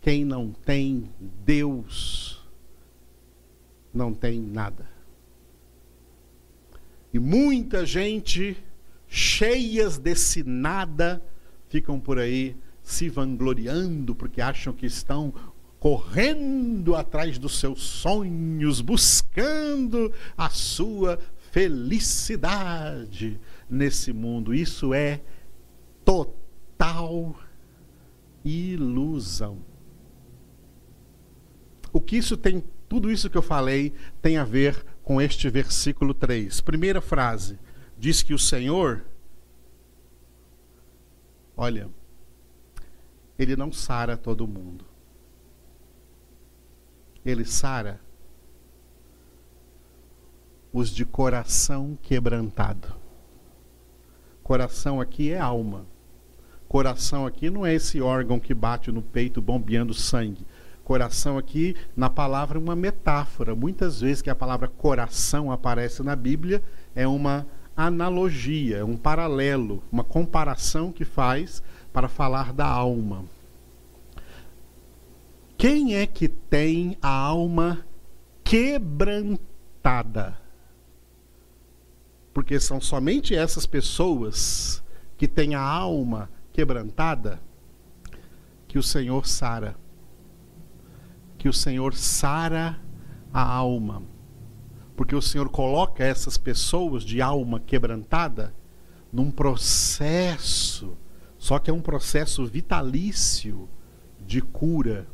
Quem 0.00 0.24
não 0.24 0.52
tem 0.52 1.10
Deus 1.44 2.46
não 3.92 4.14
tem 4.14 4.40
nada. 4.40 4.88
E 7.12 7.18
muita 7.18 7.84
gente, 7.86 8.56
cheias 9.08 9.98
desse 9.98 10.42
nada, 10.44 11.22
ficam 11.68 11.98
por 11.98 12.18
aí 12.18 12.56
se 12.82 13.08
vangloriando 13.08 14.14
porque 14.14 14.40
acham 14.40 14.72
que 14.72 14.86
estão 14.86 15.32
correndo 15.78 16.94
atrás 16.94 17.38
dos 17.38 17.58
seus 17.58 17.82
sonhos, 17.82 18.80
buscando 18.80 20.12
a 20.36 20.50
sua 20.50 21.18
felicidade 21.50 23.40
nesse 23.68 24.12
mundo. 24.12 24.54
Isso 24.54 24.92
é 24.92 25.20
total 26.04 27.38
ilusão. 28.44 29.67
O 31.92 32.00
que 32.00 32.16
isso 32.16 32.36
tem, 32.36 32.62
tudo 32.88 33.10
isso 33.10 33.30
que 33.30 33.36
eu 33.36 33.42
falei, 33.42 33.92
tem 34.20 34.36
a 34.36 34.44
ver 34.44 34.84
com 35.02 35.20
este 35.20 35.48
versículo 35.48 36.12
3. 36.12 36.60
Primeira 36.60 37.00
frase, 37.00 37.58
diz 37.96 38.22
que 38.22 38.34
o 38.34 38.38
Senhor, 38.38 39.04
olha, 41.56 41.88
ele 43.38 43.56
não 43.56 43.72
sara 43.72 44.16
todo 44.16 44.46
mundo. 44.46 44.84
Ele 47.24 47.44
sara 47.44 48.00
os 50.72 50.90
de 50.90 51.04
coração 51.04 51.98
quebrantado. 52.02 52.94
Coração 54.42 55.00
aqui 55.00 55.32
é 55.32 55.38
alma. 55.38 55.86
Coração 56.68 57.26
aqui 57.26 57.48
não 57.48 57.64
é 57.64 57.74
esse 57.74 58.00
órgão 58.00 58.38
que 58.38 58.52
bate 58.52 58.92
no 58.92 59.02
peito 59.02 59.40
bombeando 59.40 59.94
sangue. 59.94 60.46
Coração 60.88 61.36
aqui, 61.36 61.76
na 61.94 62.08
palavra, 62.08 62.58
uma 62.58 62.74
metáfora. 62.74 63.54
Muitas 63.54 64.00
vezes 64.00 64.22
que 64.22 64.30
a 64.30 64.34
palavra 64.34 64.68
coração 64.68 65.52
aparece 65.52 66.02
na 66.02 66.16
Bíblia, 66.16 66.62
é 66.94 67.06
uma 67.06 67.46
analogia, 67.76 68.86
um 68.86 68.96
paralelo, 68.96 69.82
uma 69.92 70.02
comparação 70.02 70.90
que 70.90 71.04
faz 71.04 71.62
para 71.92 72.08
falar 72.08 72.54
da 72.54 72.64
alma. 72.64 73.26
Quem 75.58 75.94
é 75.94 76.06
que 76.06 76.26
tem 76.26 76.96
a 77.02 77.10
alma 77.10 77.84
quebrantada? 78.42 79.38
Porque 82.32 82.58
são 82.58 82.80
somente 82.80 83.34
essas 83.34 83.66
pessoas 83.66 84.82
que 85.18 85.28
têm 85.28 85.54
a 85.54 85.60
alma 85.60 86.30
quebrantada 86.50 87.38
que 88.66 88.78
o 88.78 88.82
Senhor 88.82 89.26
sara. 89.26 89.76
Que 91.38 91.48
o 91.48 91.52
Senhor 91.52 91.94
sara 91.94 92.78
a 93.32 93.42
alma. 93.42 94.02
Porque 94.96 95.14
o 95.14 95.22
Senhor 95.22 95.48
coloca 95.48 96.04
essas 96.04 96.36
pessoas 96.36 97.04
de 97.04 97.22
alma 97.22 97.60
quebrantada 97.60 98.52
num 99.12 99.30
processo, 99.30 100.98
só 101.38 101.58
que 101.58 101.70
é 101.70 101.72
um 101.72 101.80
processo 101.80 102.44
vitalício 102.44 103.68
de 104.26 104.42
cura. 104.42 105.06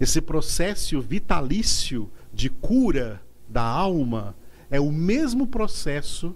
Esse 0.00 0.20
processo 0.20 1.00
vitalício 1.00 2.10
de 2.32 2.50
cura 2.50 3.22
da 3.48 3.62
alma 3.62 4.34
é 4.70 4.80
o 4.80 4.90
mesmo 4.90 5.46
processo 5.46 6.34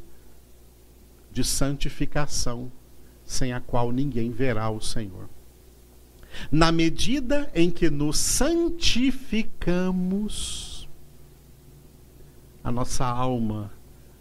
de 1.32 1.42
santificação 1.42 2.70
sem 3.24 3.52
a 3.52 3.60
qual 3.60 3.90
ninguém 3.90 4.30
verá 4.30 4.70
o 4.70 4.80
Senhor. 4.80 5.28
Na 6.50 6.72
medida 6.72 7.50
em 7.54 7.70
que 7.70 7.90
nos 7.90 8.18
santificamos, 8.18 10.88
a 12.62 12.70
nossa 12.70 13.06
alma 13.06 13.72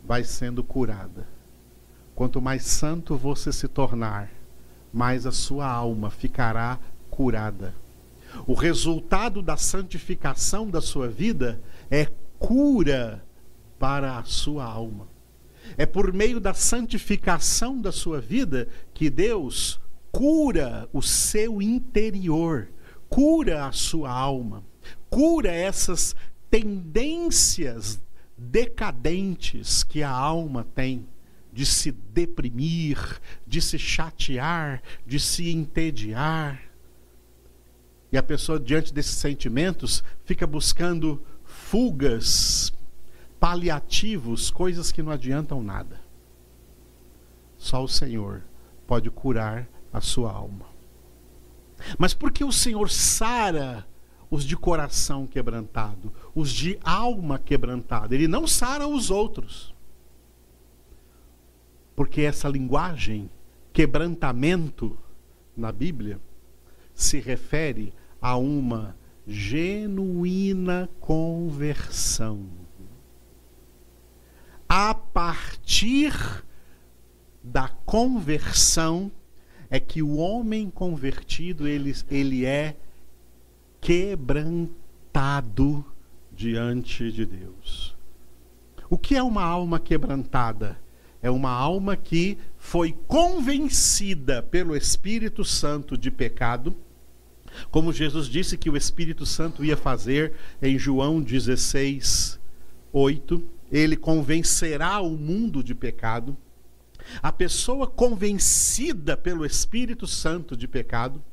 vai 0.03 0.23
sendo 0.23 0.63
curada. 0.63 1.27
Quanto 2.15 2.41
mais 2.41 2.63
santo 2.63 3.15
você 3.15 3.51
se 3.51 3.67
tornar, 3.67 4.31
mais 4.91 5.25
a 5.25 5.31
sua 5.31 5.67
alma 5.67 6.09
ficará 6.09 6.79
curada. 7.09 7.73
O 8.45 8.53
resultado 8.53 9.41
da 9.41 9.57
santificação 9.57 10.69
da 10.69 10.81
sua 10.81 11.07
vida 11.07 11.61
é 11.89 12.07
cura 12.39 13.23
para 13.77 14.17
a 14.17 14.23
sua 14.23 14.65
alma. 14.65 15.07
É 15.77 15.85
por 15.85 16.13
meio 16.13 16.39
da 16.39 16.53
santificação 16.53 17.81
da 17.81 17.91
sua 17.91 18.21
vida 18.21 18.67
que 18.93 19.09
Deus 19.09 19.79
cura 20.17 20.89
o 20.91 20.99
seu 20.99 21.61
interior, 21.61 22.69
cura 23.07 23.67
a 23.67 23.71
sua 23.71 24.09
alma, 24.09 24.63
cura 25.11 25.51
essas 25.51 26.15
tendências 26.49 28.01
decadentes 28.35 29.83
que 29.83 30.01
a 30.01 30.09
alma 30.09 30.65
tem 30.73 31.07
de 31.53 31.67
se 31.67 31.91
deprimir, 31.91 32.97
de 33.45 33.61
se 33.61 33.77
chatear, 33.77 34.81
de 35.05 35.19
se 35.19 35.51
entediar. 35.51 36.63
E 38.11 38.17
a 38.17 38.23
pessoa, 38.23 38.59
diante 38.59 38.91
desses 38.91 39.17
sentimentos, 39.17 40.03
fica 40.25 40.47
buscando 40.47 41.23
fugas, 41.45 42.73
paliativos, 43.39 44.49
coisas 44.49 44.91
que 44.91 45.03
não 45.03 45.11
adiantam 45.11 45.61
nada. 45.61 46.01
Só 47.55 47.83
o 47.83 47.87
Senhor 47.87 48.41
pode 48.87 49.11
curar 49.11 49.69
a 49.91 50.01
sua 50.01 50.31
alma. 50.31 50.65
Mas 51.97 52.13
por 52.13 52.31
que 52.31 52.43
o 52.43 52.51
Senhor 52.51 52.89
sara 52.89 53.87
os 54.29 54.43
de 54.43 54.57
coração 54.57 55.25
quebrantado, 55.25 56.11
os 56.35 56.51
de 56.51 56.77
alma 56.83 57.39
quebrantada? 57.39 58.13
Ele 58.13 58.27
não 58.27 58.47
sara 58.47 58.87
os 58.87 59.09
outros. 59.09 59.73
Porque 61.95 62.21
essa 62.21 62.47
linguagem, 62.47 63.29
quebrantamento, 63.73 64.97
na 65.55 65.71
Bíblia, 65.71 66.19
se 66.93 67.19
refere 67.19 67.93
a 68.21 68.35
uma 68.37 68.95
genuína 69.25 70.89
conversão. 70.99 72.47
A 74.69 74.93
partir 74.93 76.13
da 77.43 77.69
conversão 77.85 79.11
é 79.69 79.79
que 79.79 80.01
o 80.01 80.17
homem 80.17 80.69
convertido 80.69 81.67
ele, 81.67 81.93
ele 82.09 82.45
é 82.45 82.75
quebrantado 83.81 84.73
diante 86.33 87.11
de 87.11 87.25
Deus. 87.25 87.95
O 88.89 88.97
que 88.97 89.15
é 89.15 89.23
uma 89.23 89.43
alma 89.43 89.79
quebrantada? 89.79 90.79
É 91.21 91.29
uma 91.29 91.51
alma 91.51 91.95
que 91.97 92.37
foi 92.57 92.95
convencida 93.07 94.41
pelo 94.41 94.75
Espírito 94.75 95.43
Santo 95.43 95.97
de 95.97 96.09
pecado 96.09 96.75
como 97.71 97.93
Jesus 97.93 98.27
disse 98.27 98.57
que 98.57 98.69
o 98.69 98.77
Espírito 98.77 99.25
Santo 99.25 99.63
ia 99.63 99.77
fazer 99.77 100.33
em 100.61 100.77
João 100.77 101.21
16, 101.21 102.39
8, 102.91 103.43
ele 103.71 103.95
convencerá 103.95 104.99
o 105.01 105.17
mundo 105.17 105.63
de 105.63 105.75
pecado. 105.75 106.37
A 107.21 107.31
pessoa 107.31 107.87
convencida 107.87 109.15
pelo 109.15 109.45
Espírito 109.45 110.07
Santo 110.07 110.55
de 110.55 110.67
pecado, 110.67 111.23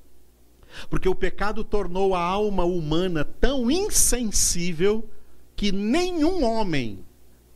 porque 0.91 1.09
o 1.09 1.15
pecado 1.15 1.63
tornou 1.63 2.15
a 2.15 2.21
alma 2.21 2.65
humana 2.65 3.25
tão 3.25 3.71
insensível 3.71 5.09
que 5.57 5.71
nenhum 5.71 6.43
homem 6.45 7.05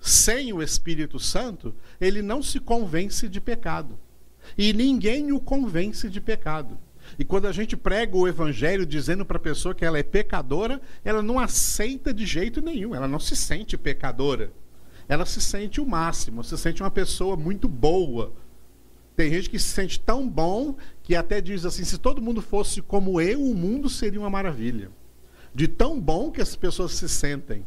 sem 0.00 0.52
o 0.52 0.62
Espírito 0.62 1.18
Santo, 1.18 1.74
ele 2.00 2.22
não 2.22 2.42
se 2.42 2.60
convence 2.60 3.28
de 3.28 3.40
pecado. 3.40 3.98
E 4.56 4.72
ninguém 4.72 5.32
o 5.32 5.40
convence 5.40 6.08
de 6.08 6.20
pecado. 6.20 6.78
E 7.18 7.24
quando 7.24 7.46
a 7.46 7.52
gente 7.52 7.76
prega 7.76 8.16
o 8.16 8.28
evangelho 8.28 8.84
dizendo 8.84 9.24
para 9.24 9.36
a 9.36 9.40
pessoa 9.40 9.74
que 9.74 9.84
ela 9.84 9.98
é 9.98 10.02
pecadora, 10.02 10.80
ela 11.04 11.22
não 11.22 11.38
aceita 11.38 12.12
de 12.12 12.26
jeito 12.26 12.60
nenhum, 12.60 12.94
ela 12.94 13.08
não 13.08 13.18
se 13.18 13.34
sente 13.34 13.76
pecadora. 13.76 14.52
Ela 15.08 15.24
se 15.24 15.40
sente 15.40 15.80
o 15.80 15.86
máximo, 15.86 16.44
se 16.44 16.56
sente 16.58 16.82
uma 16.82 16.90
pessoa 16.90 17.36
muito 17.36 17.66
boa. 17.66 18.32
Tem 19.16 19.32
gente 19.32 19.50
que 19.50 19.58
se 19.58 19.68
sente 19.68 19.98
tão 19.98 20.28
bom 20.28 20.76
que 21.02 21.16
até 21.16 21.40
diz 21.40 21.64
assim: 21.64 21.82
se 21.82 21.98
todo 21.98 22.22
mundo 22.22 22.42
fosse 22.42 22.82
como 22.82 23.20
eu, 23.20 23.42
o 23.42 23.54
mundo 23.54 23.88
seria 23.88 24.20
uma 24.20 24.30
maravilha. 24.30 24.90
De 25.54 25.66
tão 25.66 25.98
bom 25.98 26.30
que 26.30 26.42
as 26.42 26.54
pessoas 26.54 26.92
se 26.92 27.08
sentem. 27.08 27.66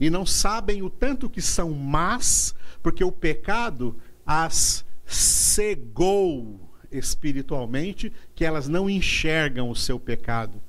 E 0.00 0.08
não 0.08 0.24
sabem 0.24 0.82
o 0.82 0.88
tanto 0.88 1.28
que 1.28 1.42
são 1.42 1.70
más, 1.72 2.54
porque 2.82 3.04
o 3.04 3.12
pecado 3.12 3.96
as 4.24 4.84
cegou 5.04 6.60
espiritualmente 6.90 8.12
que 8.34 8.44
elas 8.44 8.68
não 8.68 8.88
enxergam 8.88 9.70
o 9.70 9.76
seu 9.76 9.98
pecado. 9.98 10.60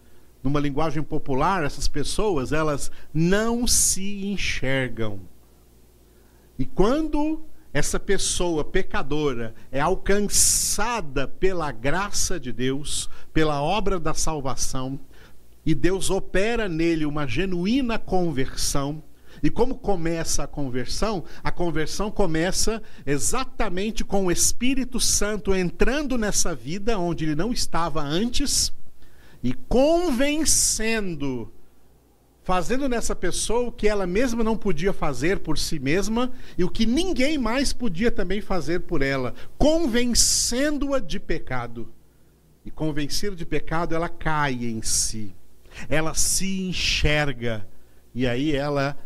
Numa 0.43 0.59
linguagem 0.59 1.03
popular, 1.03 1.63
essas 1.63 1.87
pessoas, 1.87 2.51
elas 2.51 2.91
não 3.13 3.67
se 3.67 4.25
enxergam. 4.25 5.19
E 6.59 6.65
quando 6.65 7.45
essa 7.73 7.97
pessoa 7.97 8.65
pecadora 8.65 9.55
é 9.71 9.79
alcançada 9.79 11.25
pela 11.25 11.71
graça 11.71 12.37
de 12.37 12.51
Deus, 12.51 13.09
pela 13.31 13.61
obra 13.61 13.97
da 13.97 14.13
salvação, 14.13 14.99
e 15.65 15.73
Deus 15.73 16.09
opera 16.09 16.67
nele 16.67 17.05
uma 17.05 17.25
genuína 17.25 17.97
conversão, 17.97 19.01
e 19.41 19.49
como 19.49 19.75
começa 19.75 20.43
a 20.43 20.47
conversão? 20.47 21.23
A 21.41 21.49
conversão 21.49 22.11
começa 22.11 22.83
exatamente 23.05 24.03
com 24.03 24.25
o 24.25 24.31
Espírito 24.31 24.99
Santo 24.99 25.55
entrando 25.55 26.17
nessa 26.17 26.53
vida 26.53 26.99
onde 26.99 27.23
ele 27.23 27.35
não 27.35 27.53
estava 27.53 28.01
antes 28.01 28.73
e 29.41 29.53
convencendo, 29.53 31.53
fazendo 32.49 32.89
nessa 32.89 33.15
pessoa 33.15 33.67
o 33.67 33.71
que 33.71 33.87
ela 33.87 34.07
mesma 34.07 34.43
não 34.43 34.57
podia 34.57 34.91
fazer 34.91 35.37
por 35.37 35.55
si 35.55 35.77
mesma 35.77 36.31
e 36.57 36.63
o 36.63 36.69
que 36.71 36.83
ninguém 36.83 37.37
mais 37.37 37.71
podia 37.71 38.09
também 38.09 38.41
fazer 38.41 38.79
por 38.79 39.03
ela, 39.03 39.35
convencendo-a 39.55 40.97
de 40.97 41.19
pecado. 41.19 41.93
E 42.65 42.71
convencida 42.71 43.35
de 43.35 43.45
pecado, 43.45 43.93
ela 43.93 44.09
cai 44.09 44.65
em 44.65 44.81
si. 44.81 45.31
Ela 45.87 46.15
se 46.15 46.61
enxerga 46.61 47.67
e 48.15 48.25
aí 48.25 48.55
ela 48.55 48.97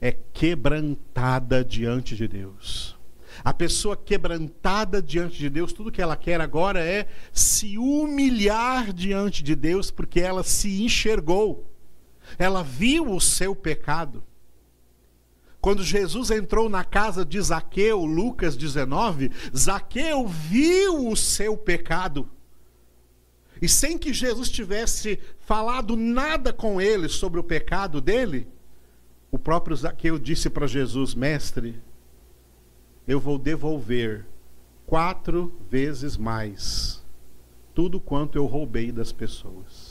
é 0.00 0.10
quebrantada 0.10 1.64
diante 1.64 2.16
de 2.16 2.26
Deus. 2.26 2.98
A 3.44 3.54
pessoa 3.54 3.96
quebrantada 3.96 5.00
diante 5.00 5.38
de 5.38 5.48
Deus, 5.48 5.72
tudo 5.72 5.92
que 5.92 6.02
ela 6.02 6.16
quer 6.16 6.40
agora 6.40 6.80
é 6.80 7.06
se 7.32 7.78
humilhar 7.78 8.92
diante 8.92 9.44
de 9.44 9.54
Deus, 9.54 9.88
porque 9.88 10.18
ela 10.18 10.42
se 10.42 10.82
enxergou, 10.82 11.77
ela 12.38 12.62
viu 12.62 13.12
o 13.12 13.20
seu 13.20 13.54
pecado. 13.54 14.22
Quando 15.60 15.82
Jesus 15.82 16.30
entrou 16.30 16.68
na 16.68 16.84
casa 16.84 17.24
de 17.24 17.40
Zaqueu, 17.40 18.04
Lucas 18.04 18.56
19, 18.56 19.30
Zaqueu 19.56 20.26
viu 20.26 21.08
o 21.08 21.16
seu 21.16 21.56
pecado. 21.56 22.28
E 23.60 23.68
sem 23.68 23.98
que 23.98 24.12
Jesus 24.12 24.50
tivesse 24.50 25.18
falado 25.40 25.96
nada 25.96 26.52
com 26.52 26.80
ele 26.80 27.08
sobre 27.08 27.40
o 27.40 27.44
pecado 27.44 28.00
dele, 28.00 28.46
o 29.30 29.38
próprio 29.38 29.76
Zaqueu 29.76 30.18
disse 30.18 30.48
para 30.48 30.66
Jesus: 30.66 31.14
Mestre, 31.14 31.82
eu 33.06 33.18
vou 33.18 33.36
devolver 33.36 34.26
quatro 34.86 35.52
vezes 35.68 36.16
mais 36.16 36.98
tudo 37.78 38.00
quanto 38.00 38.36
eu 38.36 38.44
roubei 38.44 38.90
das 38.90 39.12
pessoas. 39.12 39.87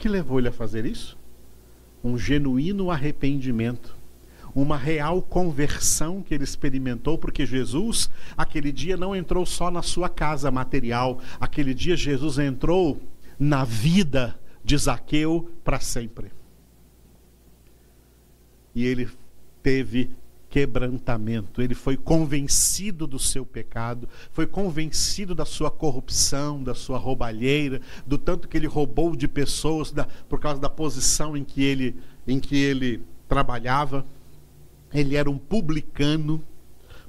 Que 0.00 0.08
levou 0.08 0.40
ele 0.40 0.48
a 0.48 0.52
fazer 0.52 0.84
isso? 0.84 1.16
Um 2.02 2.18
genuíno 2.18 2.90
arrependimento, 2.90 3.94
uma 4.52 4.76
real 4.76 5.22
conversão 5.22 6.22
que 6.22 6.34
ele 6.34 6.42
experimentou, 6.42 7.16
porque 7.16 7.46
Jesus, 7.46 8.10
aquele 8.36 8.72
dia, 8.72 8.96
não 8.96 9.14
entrou 9.14 9.46
só 9.46 9.70
na 9.70 9.82
sua 9.82 10.08
casa 10.08 10.50
material, 10.50 11.20
aquele 11.38 11.72
dia 11.72 11.94
Jesus 11.96 12.38
entrou 12.38 13.00
na 13.38 13.62
vida 13.62 14.36
de 14.64 14.76
Zaqueu 14.76 15.50
para 15.62 15.78
sempre 15.78 16.32
e 18.74 18.84
ele 18.84 19.08
teve 19.62 20.10
quebrantamento, 20.50 21.62
ele 21.62 21.76
foi 21.76 21.96
convencido 21.96 23.06
do 23.06 23.20
seu 23.20 23.46
pecado, 23.46 24.08
foi 24.32 24.48
convencido 24.48 25.32
da 25.32 25.44
sua 25.44 25.70
corrupção, 25.70 26.62
da 26.62 26.74
sua 26.74 26.98
roubalheira, 26.98 27.80
do 28.04 28.18
tanto 28.18 28.48
que 28.48 28.56
ele 28.56 28.66
roubou 28.66 29.14
de 29.14 29.28
pessoas 29.28 29.92
da, 29.92 30.04
por 30.28 30.40
causa 30.40 30.60
da 30.60 30.68
posição 30.68 31.36
em 31.36 31.44
que 31.44 31.62
ele, 31.62 31.96
em 32.26 32.40
que 32.40 32.56
ele 32.56 33.00
trabalhava. 33.28 34.04
Ele 34.92 35.14
era 35.14 35.30
um 35.30 35.38
publicano. 35.38 36.42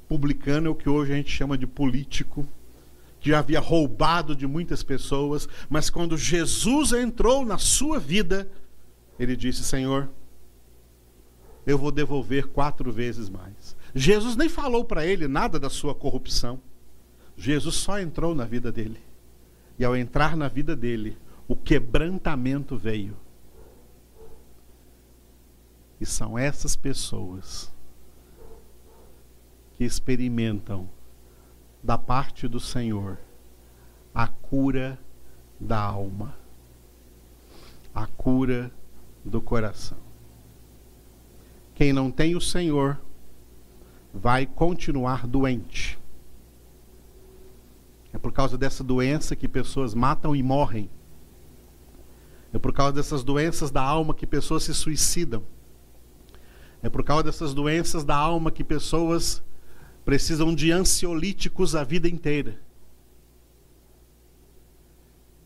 Publicano 0.08 0.68
é 0.68 0.70
o 0.70 0.76
que 0.76 0.88
hoje 0.88 1.12
a 1.12 1.16
gente 1.16 1.32
chama 1.32 1.58
de 1.58 1.66
político, 1.66 2.48
que 3.20 3.32
já 3.32 3.40
havia 3.40 3.60
roubado 3.60 4.36
de 4.36 4.46
muitas 4.46 4.84
pessoas, 4.84 5.50
mas 5.68 5.90
quando 5.90 6.16
Jesus 6.16 6.92
entrou 6.92 7.44
na 7.44 7.58
sua 7.58 8.00
vida, 8.00 8.48
ele 9.18 9.36
disse: 9.36 9.64
Senhor, 9.64 10.10
eu 11.66 11.78
vou 11.78 11.92
devolver 11.92 12.48
quatro 12.48 12.92
vezes 12.92 13.30
mais. 13.30 13.76
Jesus 13.94 14.36
nem 14.36 14.50
falou 14.50 14.84
para 14.84 15.06
ele 15.06 15.28
nada 15.28 15.60
da 15.60 15.70
sua 15.70 15.94
corrupção. 15.94 16.60
Jesus 17.38 17.76
só 17.76 18.00
entrou 18.00 18.34
na 18.34 18.46
vida 18.46 18.72
dele. 18.72 19.00
E 19.78 19.86
ao 19.86 19.96
entrar 19.96 20.36
na 20.36 20.48
vida 20.48 20.76
dele, 20.76 21.18
o 21.48 21.56
quebrantamento 21.56 22.78
veio. 22.78 23.16
E 26.00 26.06
são 26.06 26.38
essas 26.38 26.76
pessoas 26.76 27.72
que 29.76 29.84
experimentam 29.84 30.90
da 31.84 31.98
parte 31.98 32.48
do 32.48 32.60
Senhor 32.60 33.18
a 34.14 34.28
cura 34.28 35.00
da 35.60 35.80
alma, 35.80 36.36
a 37.94 38.08
cura 38.08 38.72
do 39.24 39.42
coração. 39.42 40.11
Quem 41.82 41.92
não 41.92 42.12
tem 42.12 42.36
o 42.36 42.40
Senhor 42.40 43.02
vai 44.14 44.46
continuar 44.46 45.26
doente. 45.26 45.98
É 48.14 48.20
por 48.20 48.32
causa 48.32 48.56
dessa 48.56 48.84
doença 48.84 49.36
que 49.36 49.48
pessoas 49.48 49.96
matam 49.96 50.36
e 50.36 50.44
morrem. 50.44 50.92
É 52.54 52.60
por 52.60 52.72
causa 52.72 52.94
dessas 52.94 53.24
doenças 53.24 53.72
da 53.72 53.82
alma 53.82 54.14
que 54.14 54.28
pessoas 54.28 54.62
se 54.62 54.76
suicidam. 54.76 55.44
É 56.84 56.88
por 56.88 57.04
causa 57.04 57.24
dessas 57.24 57.52
doenças 57.52 58.04
da 58.04 58.16
alma 58.16 58.52
que 58.52 58.64
pessoas 58.64 59.42
precisam 60.06 60.54
de 60.54 60.72
ansiolíticos 60.72 61.76
a 61.76 61.84
vida 61.84 62.08
inteira. 62.08 62.62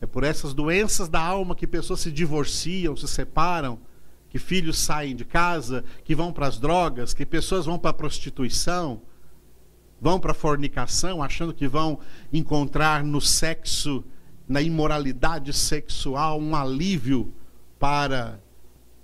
É 0.01 0.05
por 0.05 0.25
essas 0.25 0.53
doenças 0.53 1.07
da 1.07 1.21
alma 1.21 1.55
que 1.55 1.65
pessoas 1.65 2.01
se 2.01 2.11
divorciam, 2.11 2.93
se 2.93 3.07
separam, 3.07 3.79
que 4.35 4.39
filhos 4.39 4.77
saem 4.79 5.15
de 5.15 5.23
casa, 5.23 5.85
que 6.03 6.13
vão 6.13 6.33
para 6.33 6.45
as 6.45 6.59
drogas, 6.59 7.13
que 7.13 7.25
pessoas 7.25 7.65
vão 7.65 7.79
para 7.79 7.91
a 7.91 7.93
prostituição, 7.93 9.01
vão 10.01 10.19
para 10.19 10.31
a 10.31 10.35
fornicação, 10.35 11.23
achando 11.23 11.53
que 11.53 11.69
vão 11.69 11.99
encontrar 12.33 13.01
no 13.01 13.21
sexo, 13.21 14.03
na 14.45 14.61
imoralidade 14.61 15.53
sexual, 15.53 16.37
um 16.37 16.53
alívio 16.53 17.33
para 17.79 18.41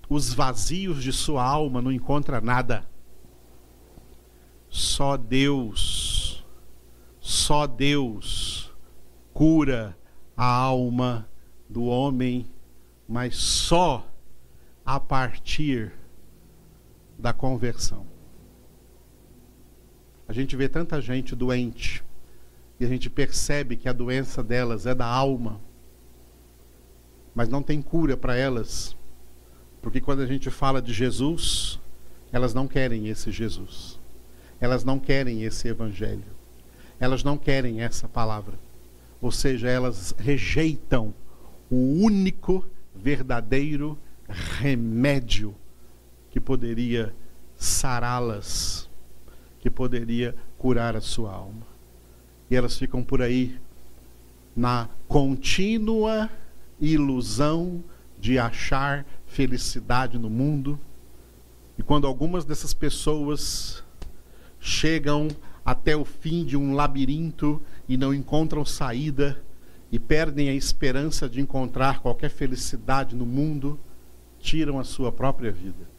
os 0.10 0.34
vazios 0.34 1.02
de 1.02 1.14
sua 1.14 1.46
alma, 1.46 1.82
não 1.82 1.94
encontra 1.94 2.42
nada. 2.42 2.86
Só 4.68 5.16
Deus, 5.16 6.46
só 7.22 7.66
Deus 7.66 8.70
cura 9.34 9.98
a 10.36 10.46
alma 10.46 11.26
do 11.70 11.86
homem, 11.86 12.52
mas 13.08 13.38
só 13.38 14.11
a 14.96 15.00
partir 15.00 15.90
da 17.18 17.32
conversão. 17.32 18.06
A 20.28 20.34
gente 20.34 20.54
vê 20.58 20.68
tanta 20.68 21.00
gente 21.00 21.34
doente 21.34 22.04
e 22.78 22.84
a 22.84 22.90
gente 22.90 23.10
percebe 23.10 23.78
que 23.78 23.88
a 23.88 23.94
doença 23.94 24.44
delas 24.44 24.86
é 24.86 24.94
da 24.94 25.06
alma, 25.06 25.62
mas 27.34 27.48
não 27.48 27.64
tem 27.64 27.82
cura 27.82 28.18
para 28.18 28.36
elas, 28.36 28.94
porque 29.82 30.02
quando 30.02 30.24
a 30.24 30.26
gente 30.26 30.50
fala 30.50 30.82
de 30.82 30.92
Jesus, 30.92 31.80
elas 32.30 32.54
não 32.54 32.68
querem 32.68 33.08
esse 33.08 33.32
Jesus, 33.32 33.98
elas 34.60 34.84
não 34.84 35.00
querem 35.00 35.44
esse 35.44 35.70
Evangelho. 35.70 36.26
elas 37.00 37.24
não 37.24 37.38
querem 37.38 37.82
essa 37.82 38.10
palavra. 38.10 38.60
Ou 39.22 39.32
seja, 39.32 39.70
elas 39.70 40.14
rejeitam 40.20 41.14
o 41.70 42.04
único 42.04 42.66
verdadeiro 42.94 43.98
remédio 44.32 45.56
que 46.30 46.40
poderia 46.40 47.14
sará-las, 47.56 48.90
que 49.60 49.70
poderia 49.70 50.36
curar 50.58 50.96
a 50.96 51.02
sua 51.02 51.32
alma. 51.32 51.68
E 52.50 52.56
elas 52.56 52.78
ficam 52.78 53.04
por 53.04 53.22
aí 53.22 53.60
na 54.56 54.90
contínua 55.08 56.30
ilusão 56.80 57.84
de 58.20 58.38
achar 58.38 59.06
felicidade 59.26 60.18
no 60.18 60.30
mundo. 60.30 60.80
E 61.78 61.84
quando 61.84 62.08
algumas 62.08 62.46
dessas 62.46 62.74
pessoas 62.74 63.84
chegam 64.60 65.28
até 65.66 65.96
o 65.96 66.04
fim 66.04 66.44
de 66.44 66.58
um 66.58 66.74
labirinto 66.74 67.62
e 67.88 67.98
não 67.98 68.14
encontram 68.14 68.66
saída 68.66 69.42
e 69.92 70.00
perdem 70.00 70.50
a 70.50 70.54
esperança 70.54 71.28
de 71.30 71.42
encontrar 71.42 72.00
qualquer 72.00 72.30
felicidade 72.30 73.16
no 73.16 73.26
mundo, 73.26 73.80
tiram 74.42 74.80
a 74.80 74.84
sua 74.84 75.12
própria 75.12 75.52
vida. 75.52 75.90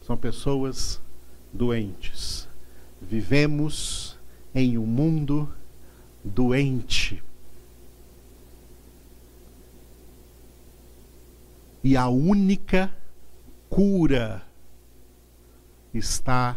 São 0.00 0.16
pessoas 0.16 1.00
doentes. 1.52 2.48
Vivemos 3.00 4.18
em 4.54 4.78
um 4.78 4.86
mundo 4.86 5.52
doente. 6.24 7.22
E 11.84 11.96
a 11.96 12.08
única 12.08 12.94
cura 13.68 14.42
está 15.92 16.56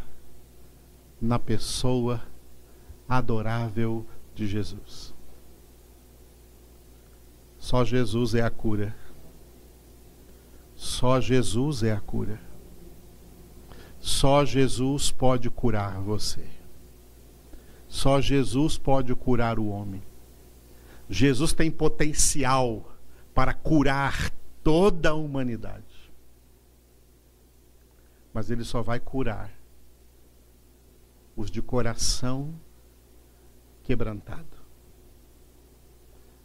na 1.20 1.39
pessoa 1.39 2.22
adorável 3.08 4.06
de 4.36 4.48
Jesus. 4.48 5.14
Só 7.65 7.84
Jesus 7.84 8.36
é 8.36 8.43
a 8.43 8.51
cura. 8.51 8.95
Só 10.75 11.19
Jesus 11.19 11.82
é 11.82 11.93
a 11.93 11.99
cura. 11.99 12.39
Só 13.99 14.45
Jesus 14.45 15.10
pode 15.10 15.49
curar 15.49 15.99
você. 15.99 16.47
Só 17.88 18.21
Jesus 18.21 18.78
pode 18.78 19.15
curar 19.15 19.58
o 19.58 19.69
homem. 19.69 20.04
Jesus 21.10 21.54
tem 21.54 21.71
potencial 21.71 22.86
para 23.34 23.51
curar 23.51 24.30
toda 24.63 25.10
a 25.10 25.15
humanidade. 25.15 26.12
Mas 28.32 28.51
ele 28.51 28.63
só 28.63 28.84
vai 28.84 28.99
curar 28.99 29.51
os 31.36 31.49
de 31.49 31.63
coração 31.63 32.54
quebrantado. 33.82 34.64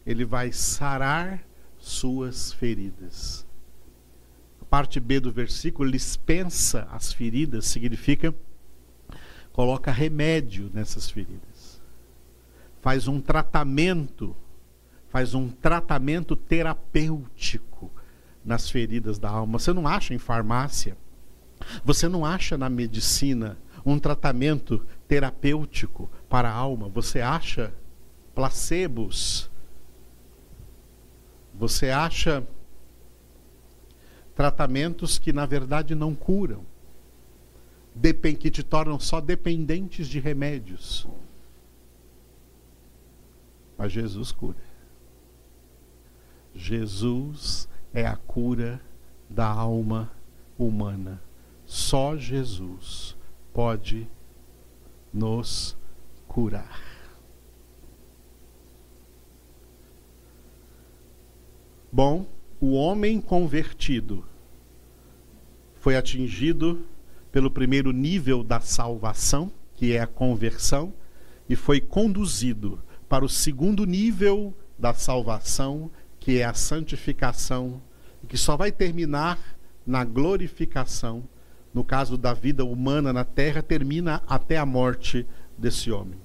Ele 0.06 0.24
vai 0.24 0.52
sarar 0.52 1.42
suas 1.78 2.52
feridas. 2.52 3.46
A 4.60 4.64
parte 4.64 5.00
B 5.00 5.20
do 5.20 5.32
versículo 5.32 5.90
dispensa 5.90 6.86
as 6.90 7.12
feridas, 7.12 7.66
significa 7.66 8.34
coloca 9.52 9.90
remédio 9.90 10.70
nessas 10.72 11.10
feridas. 11.10 11.80
Faz 12.80 13.08
um 13.08 13.20
tratamento, 13.20 14.34
faz 15.08 15.34
um 15.34 15.48
tratamento 15.48 16.36
terapêutico 16.36 17.90
nas 18.44 18.70
feridas 18.70 19.18
da 19.18 19.28
alma. 19.28 19.58
Você 19.58 19.72
não 19.72 19.86
acha 19.86 20.14
em 20.14 20.18
farmácia, 20.18 20.96
você 21.84 22.08
não 22.08 22.24
acha 22.24 22.56
na 22.56 22.70
medicina 22.70 23.58
um 23.84 23.98
tratamento 23.98 24.86
terapêutico 25.08 26.10
para 26.28 26.48
a 26.48 26.54
alma, 26.54 26.88
você 26.88 27.20
acha 27.20 27.72
placebos, 28.34 29.49
você 31.60 31.90
acha 31.90 32.42
tratamentos 34.34 35.18
que 35.18 35.30
na 35.30 35.44
verdade 35.44 35.94
não 35.94 36.14
curam 36.14 36.64
que 38.34 38.50
te 38.50 38.62
tornam 38.62 38.98
só 38.98 39.20
dependentes 39.20 40.08
de 40.08 40.18
remédios. 40.18 41.06
Mas 43.76 43.92
Jesus 43.92 44.32
cura. 44.32 44.56
Jesus 46.54 47.68
é 47.92 48.06
a 48.06 48.16
cura 48.16 48.80
da 49.28 49.46
alma 49.46 50.10
humana. 50.58 51.22
Só 51.66 52.16
Jesus 52.16 53.14
pode 53.52 54.08
nos 55.12 55.76
curar. 56.26 56.89
Bom, 61.92 62.24
o 62.60 62.74
homem 62.74 63.20
convertido 63.20 64.24
foi 65.80 65.96
atingido 65.96 66.86
pelo 67.32 67.50
primeiro 67.50 67.90
nível 67.90 68.44
da 68.44 68.60
salvação, 68.60 69.50
que 69.74 69.92
é 69.92 70.00
a 70.00 70.06
conversão, 70.06 70.92
e 71.48 71.56
foi 71.56 71.80
conduzido 71.80 72.80
para 73.08 73.24
o 73.24 73.28
segundo 73.28 73.84
nível 73.84 74.54
da 74.78 74.94
salvação, 74.94 75.90
que 76.20 76.38
é 76.38 76.44
a 76.44 76.54
santificação, 76.54 77.82
que 78.28 78.36
só 78.36 78.56
vai 78.56 78.70
terminar 78.70 79.38
na 79.84 80.04
glorificação. 80.04 81.24
No 81.74 81.82
caso 81.82 82.16
da 82.16 82.32
vida 82.32 82.64
humana 82.64 83.12
na 83.12 83.24
terra, 83.24 83.62
termina 83.62 84.22
até 84.28 84.58
a 84.58 84.66
morte 84.66 85.26
desse 85.58 85.90
homem. 85.90 86.20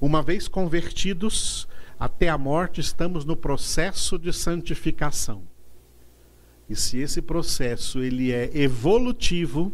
Uma 0.00 0.22
vez 0.22 0.48
convertidos, 0.48 1.68
até 1.98 2.28
a 2.28 2.38
morte 2.38 2.80
estamos 2.80 3.24
no 3.24 3.36
processo 3.36 4.18
de 4.18 4.32
santificação. 4.32 5.42
E 6.68 6.74
se 6.74 6.98
esse 6.98 7.20
processo 7.20 8.00
ele 8.00 8.32
é 8.32 8.50
evolutivo, 8.56 9.72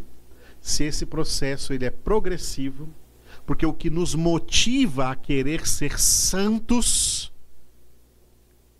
se 0.59 0.83
esse 0.83 1.05
processo 1.05 1.73
ele 1.73 1.85
é 1.85 1.89
progressivo, 1.89 2.89
porque 3.45 3.65
o 3.65 3.73
que 3.73 3.89
nos 3.89 4.13
motiva 4.13 5.09
a 5.09 5.15
querer 5.15 5.67
ser 5.67 5.99
santos 5.99 7.31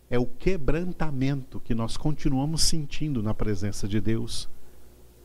é 0.10 0.19
o 0.19 0.25
quebrantamento 0.25 1.60
que 1.62 1.73
nós 1.73 1.95
continuamos 1.95 2.63
sentindo 2.63 3.23
na 3.23 3.34
presença 3.34 3.88
de 3.88 4.01
Deus. 4.01 4.49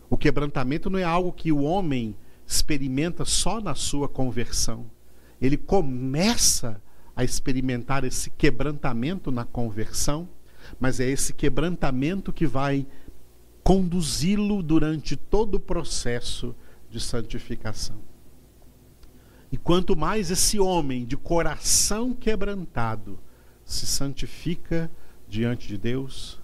O 0.09 0.16
quebrantamento 0.16 0.88
não 0.88 0.98
é 0.98 1.02
algo 1.02 1.33
que 1.33 1.50
o 1.50 1.62
homem 1.62 2.16
experimenta 2.46 3.24
só 3.24 3.61
na 3.61 3.74
sua 3.74 4.09
conversão. 4.09 4.87
Ele 5.40 5.57
começa 5.57 6.81
a 7.16 7.24
experimentar 7.24 8.05
esse 8.05 8.29
quebrantamento 8.29 9.33
na 9.33 9.44
conversão, 9.44 10.29
mas 10.79 11.00
é 11.00 11.09
esse 11.09 11.33
quebrantamento 11.33 12.33
que 12.33 12.46
vai 12.46 12.87
conduzi-lo 13.64 14.62
durante 14.62 15.16
todo 15.16 15.55
o 15.55 15.61
processo 15.61 16.55
de 16.90 17.00
santificação. 17.00 17.96
E 19.50 19.57
quanto 19.57 19.96
mais 19.96 20.31
esse 20.31 20.61
homem 20.61 21.07
de 21.07 21.16
coração 21.16 22.12
quebrantado 22.12 23.18
se 23.64 23.87
santifica 23.87 24.90
diante 25.29 25.66
de 25.66 25.79
Deus, 25.79 26.40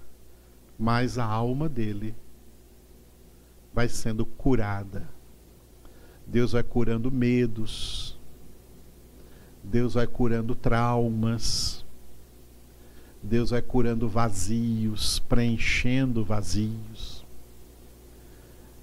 mais 0.79 1.19
a 1.19 1.25
alma 1.25 1.69
dele 1.69 2.15
vai 3.73 3.89
sendo 3.89 4.25
curada. 4.25 5.09
Deus 6.27 6.53
vai 6.53 6.63
curando 6.63 7.11
medos, 7.11 8.12
Deus 9.63 9.95
vai 9.95 10.07
curando 10.07 10.55
traumas, 10.55 11.85
Deus 13.23 13.51
vai 13.51 13.63
curando 13.63 14.09
vazios, 14.09 15.21
preenchendo 15.21 16.25
vazios. 16.25 17.25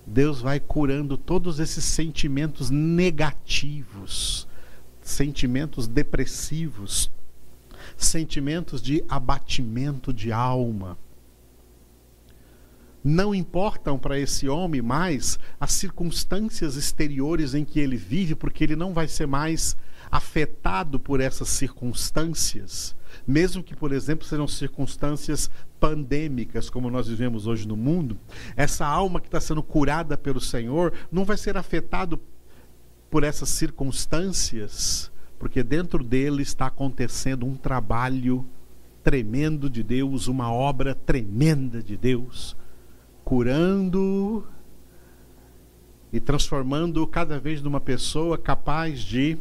Deus 0.06 0.42
vai 0.42 0.60
curando 0.60 1.18
todos 1.18 1.60
esses 1.60 1.84
sentimentos 1.84 2.70
negativos, 2.70 4.48
sentimentos 5.02 5.88
depressivos, 5.88 7.12
sentimentos 7.96 8.82
de 8.82 9.04
abatimento 9.08 10.14
de 10.14 10.32
alma. 10.32 10.98
Não 13.04 13.36
importam 13.36 14.00
para 14.00 14.20
esse 14.20 14.50
homem 14.50 14.82
mais 14.82 15.38
as 15.60 15.74
circunstâncias 15.74 16.76
exteriores 16.76 17.54
em 17.54 17.64
que 17.64 17.80
ele 17.80 17.96
vive, 17.96 18.36
porque 18.36 18.64
ele 18.64 18.76
não 18.76 18.94
vai 18.94 19.08
ser 19.08 19.28
mais 19.28 19.78
afetado 20.12 21.00
por 21.00 21.22
essas 21.22 21.50
circunstâncias 21.50 22.96
mesmo 23.26 23.64
que, 23.64 23.76
por 23.76 23.92
exemplo, 23.92 24.26
sejam 24.26 24.48
circunstâncias 24.48 25.50
pandêmicas, 25.80 26.70
como 26.70 26.90
nós 26.90 27.08
vivemos 27.08 27.48
hoje 27.48 27.68
no 27.68 27.76
mundo, 27.76 28.18
essa 28.56 28.86
alma 28.86 29.20
que 29.20 29.28
está 29.28 29.40
sendo 29.40 29.64
curada 29.64 30.18
pelo 30.18 30.42
Senhor 30.42 30.94
não 31.12 31.26
vai 31.26 31.38
ser 31.38 31.58
afetado 31.58 32.20
por 33.10 33.24
essas 33.24 33.50
circunstâncias, 33.50 35.12
porque 35.38 35.64
dentro 35.64 36.04
dele 36.04 36.42
está 36.42 36.68
acontecendo 36.68 37.46
um 37.46 37.56
trabalho 37.56 38.46
tremendo 39.04 39.70
de 39.70 39.82
Deus, 39.82 40.28
uma 40.28 40.52
obra 40.52 40.94
tremenda 40.94 41.82
de 41.82 41.98
Deus, 41.98 42.56
curando 43.24 44.46
e 46.12 46.20
transformando 46.20 47.06
cada 47.08 47.40
vez 47.40 47.62
numa 47.62 47.80
pessoa 47.80 48.38
capaz 48.38 49.00
de 49.02 49.38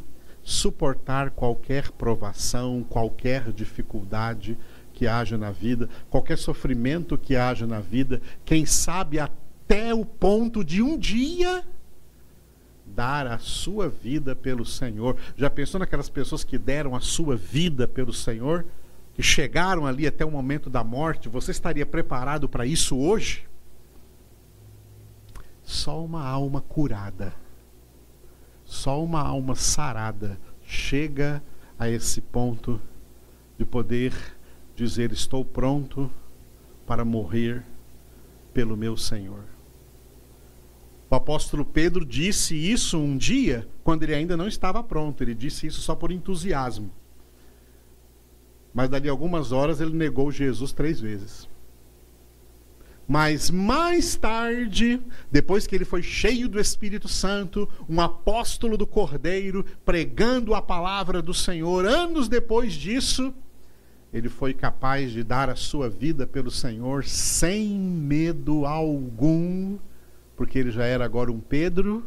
suportar 0.49 1.31
qualquer 1.33 1.91
provação, 1.91 2.83
qualquer 2.89 3.53
dificuldade 3.53 4.57
que 4.95 5.07
haja 5.07 5.37
na 5.37 5.51
vida, 5.51 5.91
qualquer 6.09 6.39
sofrimento 6.39 7.19
que 7.19 7.37
haja 7.37 7.67
na 7.67 7.81
vida, 7.81 8.23
quem 8.47 8.65
sabe 8.65 9.19
até 9.21 9.93
o 9.93 10.07
ponto 10.07 10.65
de 10.65 10.81
um 10.81 10.97
dia 10.97 11.63
dar 12.87 13.27
a 13.27 13.39
sua 13.39 13.91
vida 13.91 14.35
pelo 14.35 14.65
Senhor. 14.65 15.19
Já 15.37 15.51
pensou 15.51 15.79
naquelas 15.79 16.09
pessoas 16.09 16.43
que 16.43 16.57
deram 16.57 16.97
a 16.97 17.01
sua 17.01 17.37
vida 17.37 17.87
pelo 17.87 18.15
Senhor? 18.15 18.65
Que 19.15 19.23
chegaram 19.23 19.87
ali 19.87 20.07
até 20.07 20.25
o 20.25 20.31
momento 20.31 20.71
da 20.71 20.83
morte? 20.83 21.29
Você 21.29 21.51
estaria 21.51 21.85
preparado 21.85 22.49
para 22.49 22.65
isso 22.65 22.97
hoje? 22.97 23.47
Só 25.63 26.03
uma 26.03 26.27
alma 26.27 26.63
curada, 26.63 27.35
só 28.69 29.03
uma 29.03 29.23
alma 29.23 29.55
sarada 29.55 30.39
chega 30.63 31.43
a 31.79 31.89
esse 31.89 32.21
ponto 32.21 32.79
de 33.57 33.65
poder 33.65 34.13
dizer: 34.77 35.11
Estou 35.11 35.43
pronto 35.43 36.11
para 36.87 37.03
morrer 37.03 37.65
pelo 38.53 38.77
meu 38.77 38.95
Senhor. 38.95 39.43
O 41.11 41.15
apóstolo 41.15 41.65
Pedro 41.65 42.05
disse 42.05 42.55
isso 42.55 42.99
um 42.99 43.17
dia, 43.17 43.67
quando 43.83 44.03
ele 44.03 44.15
ainda 44.15 44.37
não 44.37 44.47
estava 44.47 44.85
pronto. 44.85 45.23
Ele 45.25 45.35
disse 45.35 45.67
isso 45.67 45.81
só 45.81 45.95
por 45.95 46.13
entusiasmo. 46.13 46.91
Mas 48.75 48.91
dali 48.91 49.09
algumas 49.09 49.51
horas 49.51 49.81
ele 49.81 49.97
negou 49.97 50.31
Jesus 50.31 50.73
três 50.73 51.01
vezes. 51.01 51.49
Mas 53.09 53.51
mais 53.51 54.17
tarde, 54.17 55.01
depois 55.33 55.67
que 55.67 55.75
ele 55.75 55.87
foi 55.87 56.03
cheio 56.03 56.47
do 56.47 56.61
Espírito 56.61 57.09
Santo, 57.09 57.67
um 57.89 58.03
apóstolo 58.03 58.77
do 58.77 58.87
Cordeiro, 58.87 59.65
pregando 59.83 60.55
a 60.55 60.61
palavra 60.61 61.23
do 61.23 61.33
Senhor, 61.33 61.87
anos 61.87 62.29
depois 62.29 62.75
disso, 62.75 63.33
ele 64.13 64.29
foi 64.29 64.53
capaz 64.53 65.11
de 65.11 65.25
dar 65.25 65.49
a 65.49 65.57
sua 65.57 65.89
vida 65.89 66.27
pelo 66.27 66.51
Senhor 66.51 67.03
sem 67.05 67.71
medo 67.71 68.67
algum, 68.67 69.79
porque 70.37 70.59
ele 70.59 70.71
já 70.71 70.85
era 70.85 71.03
agora 71.03 71.33
um 71.33 71.41
Pedro 71.41 72.07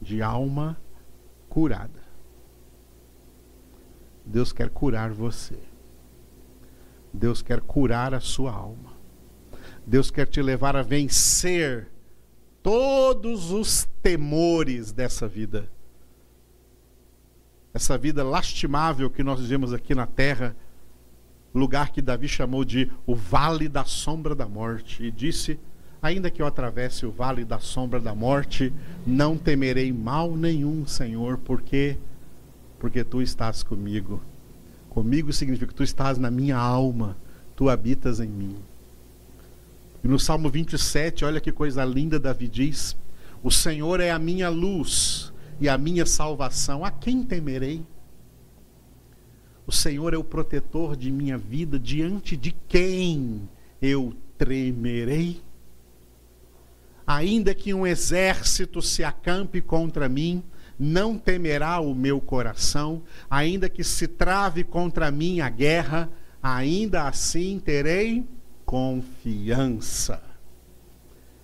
de 0.00 0.22
alma 0.22 0.80
curada. 1.48 2.00
Deus 4.24 4.52
quer 4.52 4.70
curar 4.70 5.10
você. 5.10 5.58
Deus 7.12 7.42
quer 7.42 7.60
curar 7.60 8.14
a 8.14 8.20
sua 8.20 8.52
alma. 8.52 8.89
Deus 9.90 10.08
quer 10.08 10.28
te 10.28 10.40
levar 10.40 10.76
a 10.76 10.82
vencer 10.82 11.88
todos 12.62 13.50
os 13.50 13.88
temores 14.00 14.92
dessa 14.92 15.26
vida. 15.26 15.68
Essa 17.74 17.98
vida 17.98 18.22
lastimável 18.22 19.10
que 19.10 19.24
nós 19.24 19.40
vivemos 19.40 19.72
aqui 19.72 19.92
na 19.92 20.06
terra, 20.06 20.54
lugar 21.52 21.90
que 21.90 22.00
Davi 22.00 22.28
chamou 22.28 22.64
de 22.64 22.88
o 23.04 23.16
vale 23.16 23.68
da 23.68 23.84
sombra 23.84 24.32
da 24.32 24.46
morte, 24.46 25.02
e 25.02 25.10
disse: 25.10 25.58
Ainda 26.00 26.30
que 26.30 26.40
eu 26.40 26.46
atravesse 26.46 27.04
o 27.04 27.10
vale 27.10 27.44
da 27.44 27.58
sombra 27.58 27.98
da 27.98 28.14
morte, 28.14 28.72
não 29.04 29.36
temerei 29.36 29.92
mal 29.92 30.36
nenhum, 30.36 30.86
Senhor, 30.86 31.36
porque 31.38 31.98
porque 32.78 33.02
tu 33.02 33.20
estás 33.20 33.64
comigo. 33.64 34.22
Comigo 34.88 35.32
significa 35.32 35.66
que 35.66 35.74
tu 35.74 35.82
estás 35.82 36.16
na 36.16 36.30
minha 36.30 36.56
alma, 36.56 37.16
tu 37.56 37.68
habitas 37.68 38.20
em 38.20 38.28
mim. 38.28 38.69
E 40.02 40.08
no 40.08 40.18
Salmo 40.18 40.48
27, 40.48 41.24
olha 41.24 41.40
que 41.40 41.52
coisa 41.52 41.84
linda 41.84 42.18
Davi 42.18 42.48
diz: 42.48 42.96
O 43.42 43.50
Senhor 43.50 44.00
é 44.00 44.10
a 44.10 44.18
minha 44.18 44.48
luz 44.48 45.32
e 45.60 45.68
a 45.68 45.76
minha 45.76 46.06
salvação, 46.06 46.84
a 46.84 46.90
quem 46.90 47.22
temerei? 47.22 47.84
O 49.66 49.72
Senhor 49.72 50.14
é 50.14 50.16
o 50.16 50.24
protetor 50.24 50.96
de 50.96 51.10
minha 51.10 51.36
vida, 51.36 51.78
diante 51.78 52.36
de 52.36 52.50
quem 52.66 53.48
eu 53.80 54.14
tremerei? 54.38 55.42
Ainda 57.06 57.54
que 57.54 57.74
um 57.74 57.86
exército 57.86 58.80
se 58.80 59.04
acampe 59.04 59.60
contra 59.60 60.08
mim, 60.08 60.42
não 60.78 61.18
temerá 61.18 61.78
o 61.78 61.94
meu 61.94 62.20
coração, 62.20 63.02
ainda 63.28 63.68
que 63.68 63.84
se 63.84 64.08
trave 64.08 64.64
contra 64.64 65.10
mim 65.10 65.40
a 65.40 65.50
guerra, 65.50 66.10
ainda 66.42 67.06
assim 67.06 67.60
terei 67.60 68.26
confiança. 68.70 70.22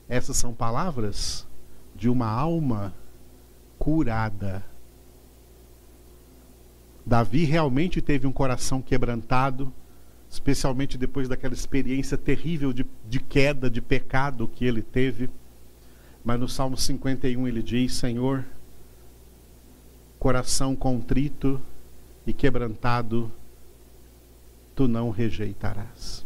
Essas 0.09 0.37
são 0.37 0.55
palavras 0.55 1.45
de 1.93 2.09
uma 2.09 2.29
alma 2.29 2.95
curada. 3.81 4.65
Davi 7.05 7.43
realmente 7.43 8.01
teve 8.01 8.29
um 8.29 8.33
coração 8.33 8.81
quebrantado, 8.81 9.73
especialmente 10.31 10.97
depois 10.97 11.29
daquela 11.29 11.53
experiência 11.53 12.17
terrível 12.17 12.73
de, 12.73 12.87
de 13.09 13.19
queda, 13.19 13.69
de 13.69 13.83
pecado 13.83 14.47
que 14.47 14.65
ele 14.65 14.81
teve. 14.81 15.29
Mas 16.25 16.39
no 16.39 16.49
Salmo 16.49 16.77
51 16.77 17.49
ele 17.49 17.61
diz: 17.61 17.97
Senhor, 17.97 18.45
coração 20.17 20.77
contrito 20.77 21.61
e 22.25 22.33
quebrantado, 22.33 23.33
tu 24.77 24.87
não 24.87 25.11
rejeitarás 25.11 26.26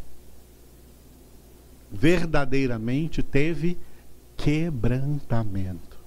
verdadeiramente 1.90 3.22
teve 3.22 3.78
quebrantamento. 4.36 5.98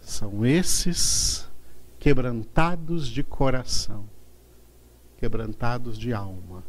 São 0.00 0.44
esses 0.44 1.48
quebrantados 1.98 3.08
de 3.08 3.24
coração, 3.24 4.08
quebrantados 5.16 5.98
de 5.98 6.12
alma, 6.12 6.62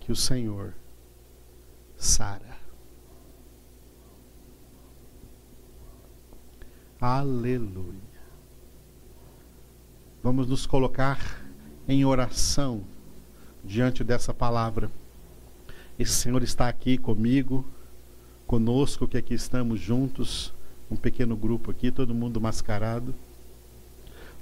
que 0.00 0.12
o 0.12 0.16
Senhor 0.16 0.74
sara. 1.96 2.58
Aleluia. 7.00 8.12
Vamos 10.22 10.46
nos 10.46 10.66
colocar 10.66 11.44
em 11.88 12.04
oração 12.04 12.84
diante 13.64 14.04
dessa 14.04 14.32
palavra. 14.32 14.90
Esse 16.02 16.14
Senhor 16.14 16.42
está 16.42 16.66
aqui 16.68 16.98
comigo, 16.98 17.64
conosco, 18.44 19.06
que 19.06 19.16
aqui 19.16 19.34
estamos 19.34 19.78
juntos, 19.78 20.52
um 20.90 20.96
pequeno 20.96 21.36
grupo 21.36 21.70
aqui, 21.70 21.92
todo 21.92 22.12
mundo 22.12 22.40
mascarado, 22.40 23.14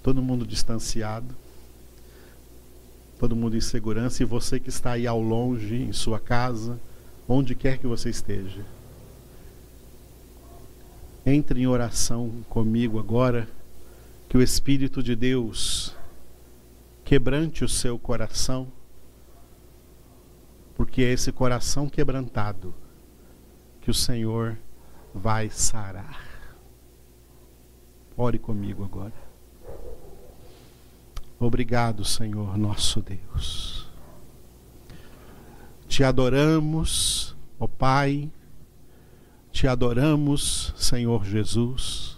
todo 0.03 0.23
mundo 0.23 0.47
distanciado, 0.47 1.37
todo 3.19 3.37
mundo 3.37 3.59
em 3.59 3.61
segurança, 3.61 4.23
e 4.23 4.27
você 4.27 4.59
que 4.59 4.71
está 4.71 4.93
aí 4.93 5.07
ao 5.07 5.21
longe, 5.21 5.77
em 5.77 5.93
sua 5.93 6.19
casa, 6.19 6.81
onde 7.29 7.55
quer 7.55 7.77
que 7.77 7.87
você 7.87 8.09
esteja. 8.09 8.65
Entre 11.27 11.61
em 11.61 11.67
oração 11.67 12.33
comigo 12.49 12.99
agora, 12.99 13.47
que 14.31 14.39
o 14.39 14.43
Espírito 14.43 15.03
de 15.03 15.15
Deus 15.15 15.95
quebrante 17.05 17.63
o 17.63 17.69
seu 17.69 17.99
coração 17.99 18.80
porque 20.81 21.03
é 21.03 21.12
esse 21.12 21.31
coração 21.31 21.91
quebrantado 21.91 22.74
que 23.83 23.91
o 23.91 23.95
Senhor 23.95 24.57
vai 25.14 25.51
sarar. 25.51 26.49
Ore 28.16 28.39
comigo 28.39 28.83
agora. 28.83 29.12
Obrigado, 31.39 32.03
Senhor 32.03 32.57
nosso 32.57 33.03
Deus. 33.03 33.91
Te 35.87 36.03
adoramos, 36.03 37.37
ó 37.59 37.68
Pai. 37.68 38.33
Te 39.53 39.68
adoramos, 39.68 40.72
Senhor 40.78 41.26
Jesus. 41.26 42.16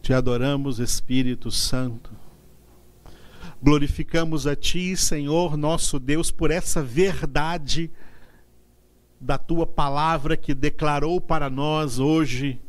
Te 0.00 0.14
adoramos, 0.14 0.78
Espírito 0.78 1.50
Santo. 1.50 2.27
Glorificamos 3.60 4.46
a 4.46 4.54
Ti, 4.54 4.96
Senhor 4.96 5.56
nosso 5.56 5.98
Deus, 5.98 6.30
por 6.30 6.52
essa 6.52 6.80
verdade 6.80 7.90
da 9.20 9.36
Tua 9.36 9.66
palavra 9.66 10.36
que 10.36 10.54
declarou 10.54 11.20
para 11.20 11.50
nós 11.50 11.98
hoje 11.98 12.60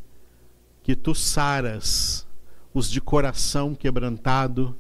que 0.82 0.96
Tu 0.96 1.14
saras 1.14 2.28
os 2.74 2.90
de 2.90 3.00
coração 3.00 3.76
quebrantado 3.76 4.76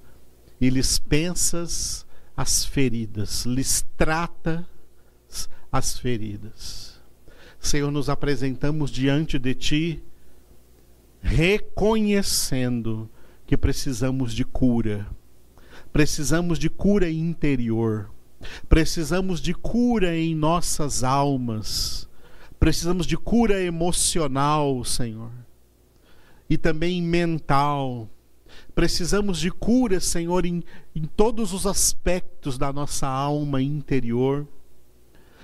e 0.59 0.69
lhes 0.69 0.97
pensas 0.97 2.07
as 2.35 2.65
feridas, 2.65 3.45
lhes 3.45 3.85
trata 3.95 4.67
as 5.71 5.99
feridas. 5.99 6.99
Senhor, 7.59 7.91
nos 7.91 8.09
apresentamos 8.09 8.89
diante 8.89 9.37
de 9.37 9.53
Ti, 9.53 10.03
reconhecendo 11.21 13.07
que 13.45 13.55
precisamos 13.55 14.33
de 14.33 14.43
cura 14.43 15.05
Precisamos 15.91 16.59
de 16.59 16.69
cura 16.69 17.09
interior. 17.09 18.09
Precisamos 18.67 19.41
de 19.41 19.53
cura 19.53 20.15
em 20.15 20.33
nossas 20.35 21.03
almas. 21.03 22.07
Precisamos 22.59 23.05
de 23.05 23.17
cura 23.17 23.61
emocional, 23.61 24.83
Senhor. 24.83 25.31
e 26.49 26.57
também 26.57 27.01
mental. 27.01 28.09
Precisamos 28.73 29.39
de 29.39 29.51
cura, 29.51 29.99
Senhor, 29.99 30.45
em, 30.45 30.63
em 30.95 31.03
todos 31.03 31.53
os 31.53 31.67
aspectos 31.67 32.57
da 32.57 32.73
nossa 32.73 33.07
alma 33.07 33.61
interior. 33.61 34.47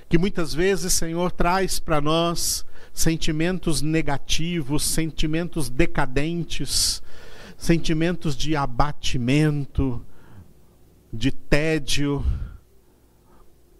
Que 0.10 0.18
muitas 0.18 0.54
vezes, 0.54 0.94
Senhor, 0.94 1.32
traz 1.32 1.80
para 1.80 2.02
nós 2.02 2.66
sentimentos 2.94 3.82
negativos, 3.82 4.84
sentimentos 4.84 5.70
decadentes, 5.70 7.04
sentimentos 7.58 8.36
de 8.36 8.56
abatimento, 8.56 10.02
de 11.12 11.32
tédio, 11.32 12.24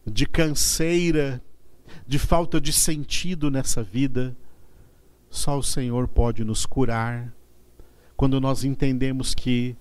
de 0.06 0.26
canseira, 0.26 1.42
de 2.08 2.20
falta 2.20 2.62
de 2.62 2.72
sentido 2.72 3.50
nessa 3.52 3.84
vida. 3.84 4.36
Só 5.30 5.58
o 5.58 5.64
Senhor 5.64 6.08
pode 6.08 6.44
nos 6.44 6.66
curar 6.66 7.34
quando 8.16 8.40
nós 8.40 8.64
entendemos 8.64 9.34
que 9.34 9.76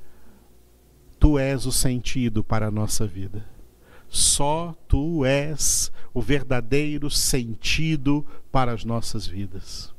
Tu 1.20 1.38
és 1.38 1.64
o 1.64 1.72
sentido 1.72 2.42
para 2.42 2.66
a 2.66 2.70
nossa 2.70 3.06
vida. 3.06 3.46
Só 4.08 4.74
Tu 4.88 5.24
és 5.24 5.92
o 6.12 6.20
verdadeiro 6.20 7.08
sentido 7.08 8.26
para 8.50 8.72
as 8.72 8.84
nossas 8.84 9.26
vidas. 9.26 9.93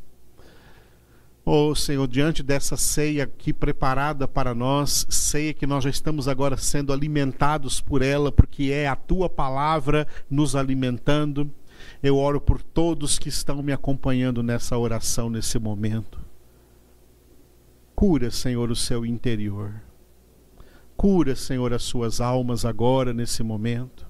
Oh 1.47 1.75
Senhor, 1.75 2.07
diante 2.07 2.41
dessa 2.41 2.75
ceia 2.75 3.25
aqui 3.25 3.53
preparada 3.53 4.27
para 4.27 4.55
nós, 4.55 5.05
ceia 5.11 5.53
que 5.53 5.67
nós 5.67 5.83
já 5.83 5.91
estamos 5.91 6.27
agora 6.27 6.57
sendo 6.57 6.91
alimentados 6.91 7.79
por 7.79 8.01
ela, 8.01 8.31
porque 8.31 8.71
é 8.71 8.87
a 8.87 8.95
tua 8.95 9.29
palavra 9.29 10.07
nos 10.27 10.55
alimentando. 10.55 11.47
Eu 12.01 12.17
oro 12.17 12.41
por 12.41 12.63
todos 12.63 13.19
que 13.19 13.29
estão 13.29 13.61
me 13.61 13.71
acompanhando 13.71 14.41
nessa 14.41 14.75
oração, 14.75 15.29
nesse 15.29 15.59
momento. 15.59 16.19
Cura, 17.95 18.31
Senhor, 18.31 18.71
o 18.71 18.75
seu 18.75 19.05
interior. 19.05 19.71
Cura, 20.97 21.35
Senhor, 21.35 21.71
as 21.73 21.83
suas 21.83 22.19
almas 22.19 22.65
agora, 22.65 23.13
nesse 23.13 23.43
momento. 23.43 24.07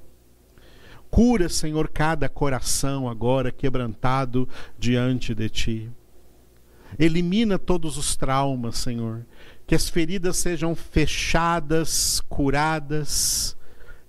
Cura, 1.12 1.50
Senhor, 1.50 1.90
cada 1.90 2.30
coração 2.30 3.10
agora 3.10 3.52
quebrantado 3.52 4.48
diante 4.80 5.36
de 5.36 5.50
Ti. 5.50 5.92
Elimina 6.98 7.60
todos 7.60 7.98
os 7.98 8.16
traumas, 8.16 8.78
Senhor. 8.78 9.26
Que 9.68 9.76
as 9.76 9.90
feridas 9.90 10.38
sejam 10.38 10.76
fechadas, 10.76 12.22
curadas, 12.30 13.58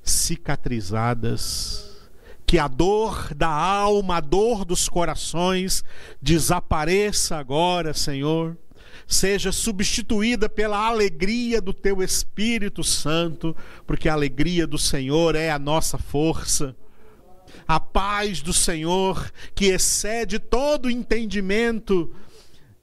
cicatrizadas. 0.02 2.08
Que 2.46 2.58
a 2.58 2.68
dor 2.68 3.34
da 3.34 3.48
alma, 3.48 4.18
a 4.18 4.20
dor 4.20 4.64
dos 4.64 4.88
corações 4.88 5.82
desapareça 6.20 7.36
agora, 7.36 7.92
Senhor. 7.92 8.56
Seja 9.06 9.52
substituída 9.52 10.48
pela 10.48 10.86
alegria 10.86 11.60
do 11.60 11.72
Teu 11.72 12.02
Espírito 12.02 12.82
Santo, 12.82 13.56
porque 13.86 14.08
a 14.08 14.12
alegria 14.12 14.66
do 14.66 14.78
Senhor 14.78 15.34
é 15.34 15.50
a 15.50 15.58
nossa 15.58 15.98
força 15.98 16.74
a 17.66 17.80
paz 17.80 18.40
do 18.40 18.52
Senhor, 18.52 19.30
que 19.54 19.66
excede 19.66 20.38
todo 20.38 20.90
entendimento, 20.90 22.12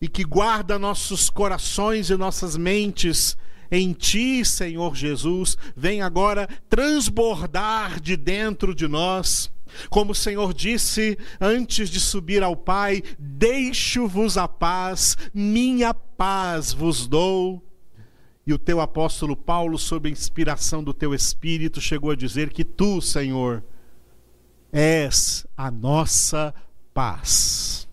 e 0.04 0.08
que 0.10 0.26
guarda 0.26 0.78
nossos 0.78 1.30
corações 1.30 2.10
e 2.10 2.18
nossas 2.18 2.58
mentes 2.58 3.38
em 3.72 3.94
Ti, 3.94 4.44
Senhor 4.44 4.94
Jesus, 4.98 5.58
vem 5.78 6.02
agora 6.02 6.46
transbordar 6.68 8.02
de 8.02 8.18
dentro 8.18 8.76
de 8.76 8.86
nós. 8.86 9.50
Como 9.90 10.12
o 10.12 10.16
Senhor 10.16 10.54
disse 10.54 11.18
antes 11.40 11.90
de 11.90 12.02
subir 12.02 12.44
ao 12.44 12.54
Pai: 12.54 13.02
Deixo-vos 13.18 14.38
a 14.38 14.46
paz, 14.46 15.16
minha 15.34 15.94
paz 15.94 16.74
vos 16.74 17.08
dou. 17.08 17.66
E 18.46 18.54
o 18.54 18.60
teu 18.60 18.82
apóstolo 18.82 19.38
Paulo, 19.38 19.80
sob 19.80 20.10
a 20.10 20.12
inspiração 20.12 20.84
do 20.84 20.94
teu 20.94 21.14
espírito, 21.14 21.80
chegou 21.80 22.12
a 22.12 22.16
dizer 22.16 22.50
que 22.52 22.66
tu, 22.66 23.00
Senhor, 23.00 23.64
és 24.70 25.48
a 25.56 25.72
nossa 25.72 26.54
paz. 26.94 27.88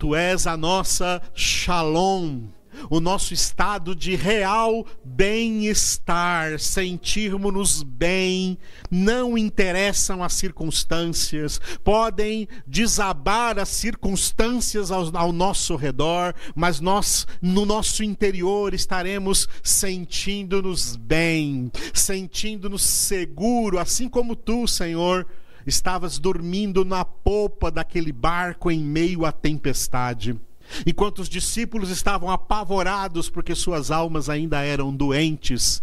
Tu 0.00 0.14
és 0.14 0.46
a 0.46 0.56
nossa 0.56 1.20
shalom, 1.34 2.44
o 2.88 3.00
nosso 3.00 3.34
estado 3.34 3.94
de 3.94 4.16
real 4.16 4.86
bem-estar, 5.04 6.58
sentirmos-nos 6.58 7.82
bem, 7.82 8.56
não 8.90 9.36
interessam 9.36 10.24
as 10.24 10.32
circunstâncias, 10.32 11.60
podem 11.84 12.48
desabar 12.66 13.58
as 13.58 13.68
circunstâncias 13.68 14.90
ao, 14.90 15.14
ao, 15.14 15.32
nosso 15.32 15.76
redor, 15.76 16.34
mas 16.54 16.80
nós, 16.80 17.26
no 17.42 17.66
nosso 17.66 18.02
interior, 18.02 18.72
estaremos 18.72 19.46
sentindo-nos 19.62 20.96
bem, 20.96 21.70
sentindo-nos 21.92 22.84
seguro, 22.84 23.78
assim 23.78 24.08
como 24.08 24.34
tu, 24.34 24.66
Senhor 24.66 25.26
estavas 25.70 26.18
dormindo 26.18 26.84
na 26.84 27.04
polpa 27.04 27.70
daquele 27.70 28.12
barco 28.12 28.70
em 28.70 28.80
meio 28.80 29.24
à 29.24 29.32
tempestade. 29.32 30.38
Enquanto 30.86 31.20
os 31.20 31.28
discípulos 31.28 31.88
estavam 31.88 32.30
apavorados 32.30 33.30
porque 33.30 33.54
suas 33.54 33.90
almas 33.90 34.28
ainda 34.28 34.60
eram 34.62 34.94
doentes, 34.94 35.82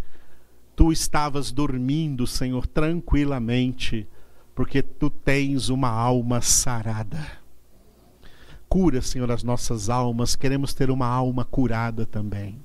tu 0.76 0.92
estavas 0.92 1.50
dormindo, 1.50 2.26
Senhor, 2.26 2.66
tranquilamente, 2.66 4.06
porque 4.54 4.80
tu 4.80 5.10
tens 5.10 5.68
uma 5.68 5.90
alma 5.90 6.40
sarada. 6.40 7.26
Cura, 8.68 9.02
Senhor, 9.02 9.30
as 9.30 9.42
nossas 9.42 9.88
almas, 9.90 10.36
queremos 10.36 10.74
ter 10.74 10.90
uma 10.90 11.06
alma 11.06 11.44
curada 11.44 12.06
também. 12.06 12.60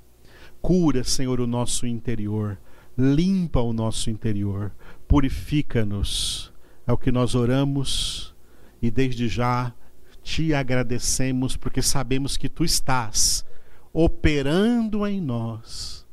Cura, 0.62 1.04
Senhor, 1.04 1.40
o 1.40 1.48
nosso 1.48 1.88
interior, 1.88 2.58
limpa 2.98 3.60
o 3.62 3.74
nosso 3.74 4.10
interior, 4.10 4.72
purifica-nos 5.08 6.53
é 6.86 6.92
o 6.92 6.98
que 6.98 7.12
nós 7.12 7.36
oramos 7.36 8.36
e 8.82 8.92
desde 8.92 9.28
já 9.28 9.74
te 10.22 10.54
agradecemos 10.54 11.56
porque 11.56 11.82
sabemos 11.82 12.38
que 12.38 12.50
tu 12.50 12.64
estás 12.64 13.46
operando 13.92 15.06
em 15.06 15.22
nós 15.22 16.06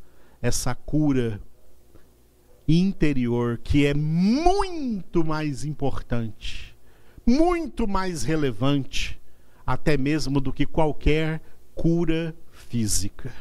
essa 0.43 0.75
cura 0.75 1.41
interior 2.67 3.59
que 3.59 3.87
é 3.87 3.95
muito 3.95 5.25
mais 5.25 5.65
importante, 5.65 6.77
muito 7.27 7.87
mais 7.89 8.23
relevante, 8.23 9.21
até 9.67 9.97
mesmo 9.97 10.41
do 10.41 10.53
que 10.53 10.67
qualquer 10.67 11.41
cura 11.75 12.35
física. 12.51 13.33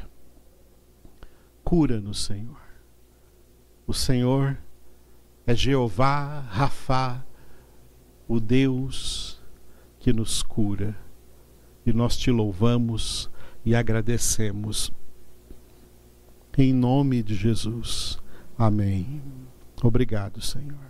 Cura-nos, 1.64 2.26
Senhor. 2.26 2.60
O 3.86 3.94
Senhor 3.94 4.58
é 5.50 5.56
Jeová 5.56 6.42
Rafá, 6.42 7.26
o 8.28 8.40
Deus 8.40 9.42
que 9.98 10.14
nos 10.14 10.44
cura. 10.44 10.96
E 11.84 11.92
nós 11.92 12.16
te 12.16 12.30
louvamos 12.30 13.32
e 13.66 13.74
agradecemos. 13.74 14.92
Em 16.56 16.72
nome 16.72 17.24
de 17.24 17.34
Jesus. 17.34 18.20
Amém. 18.56 19.24
Obrigado, 19.82 20.40
Senhor. 20.40 20.89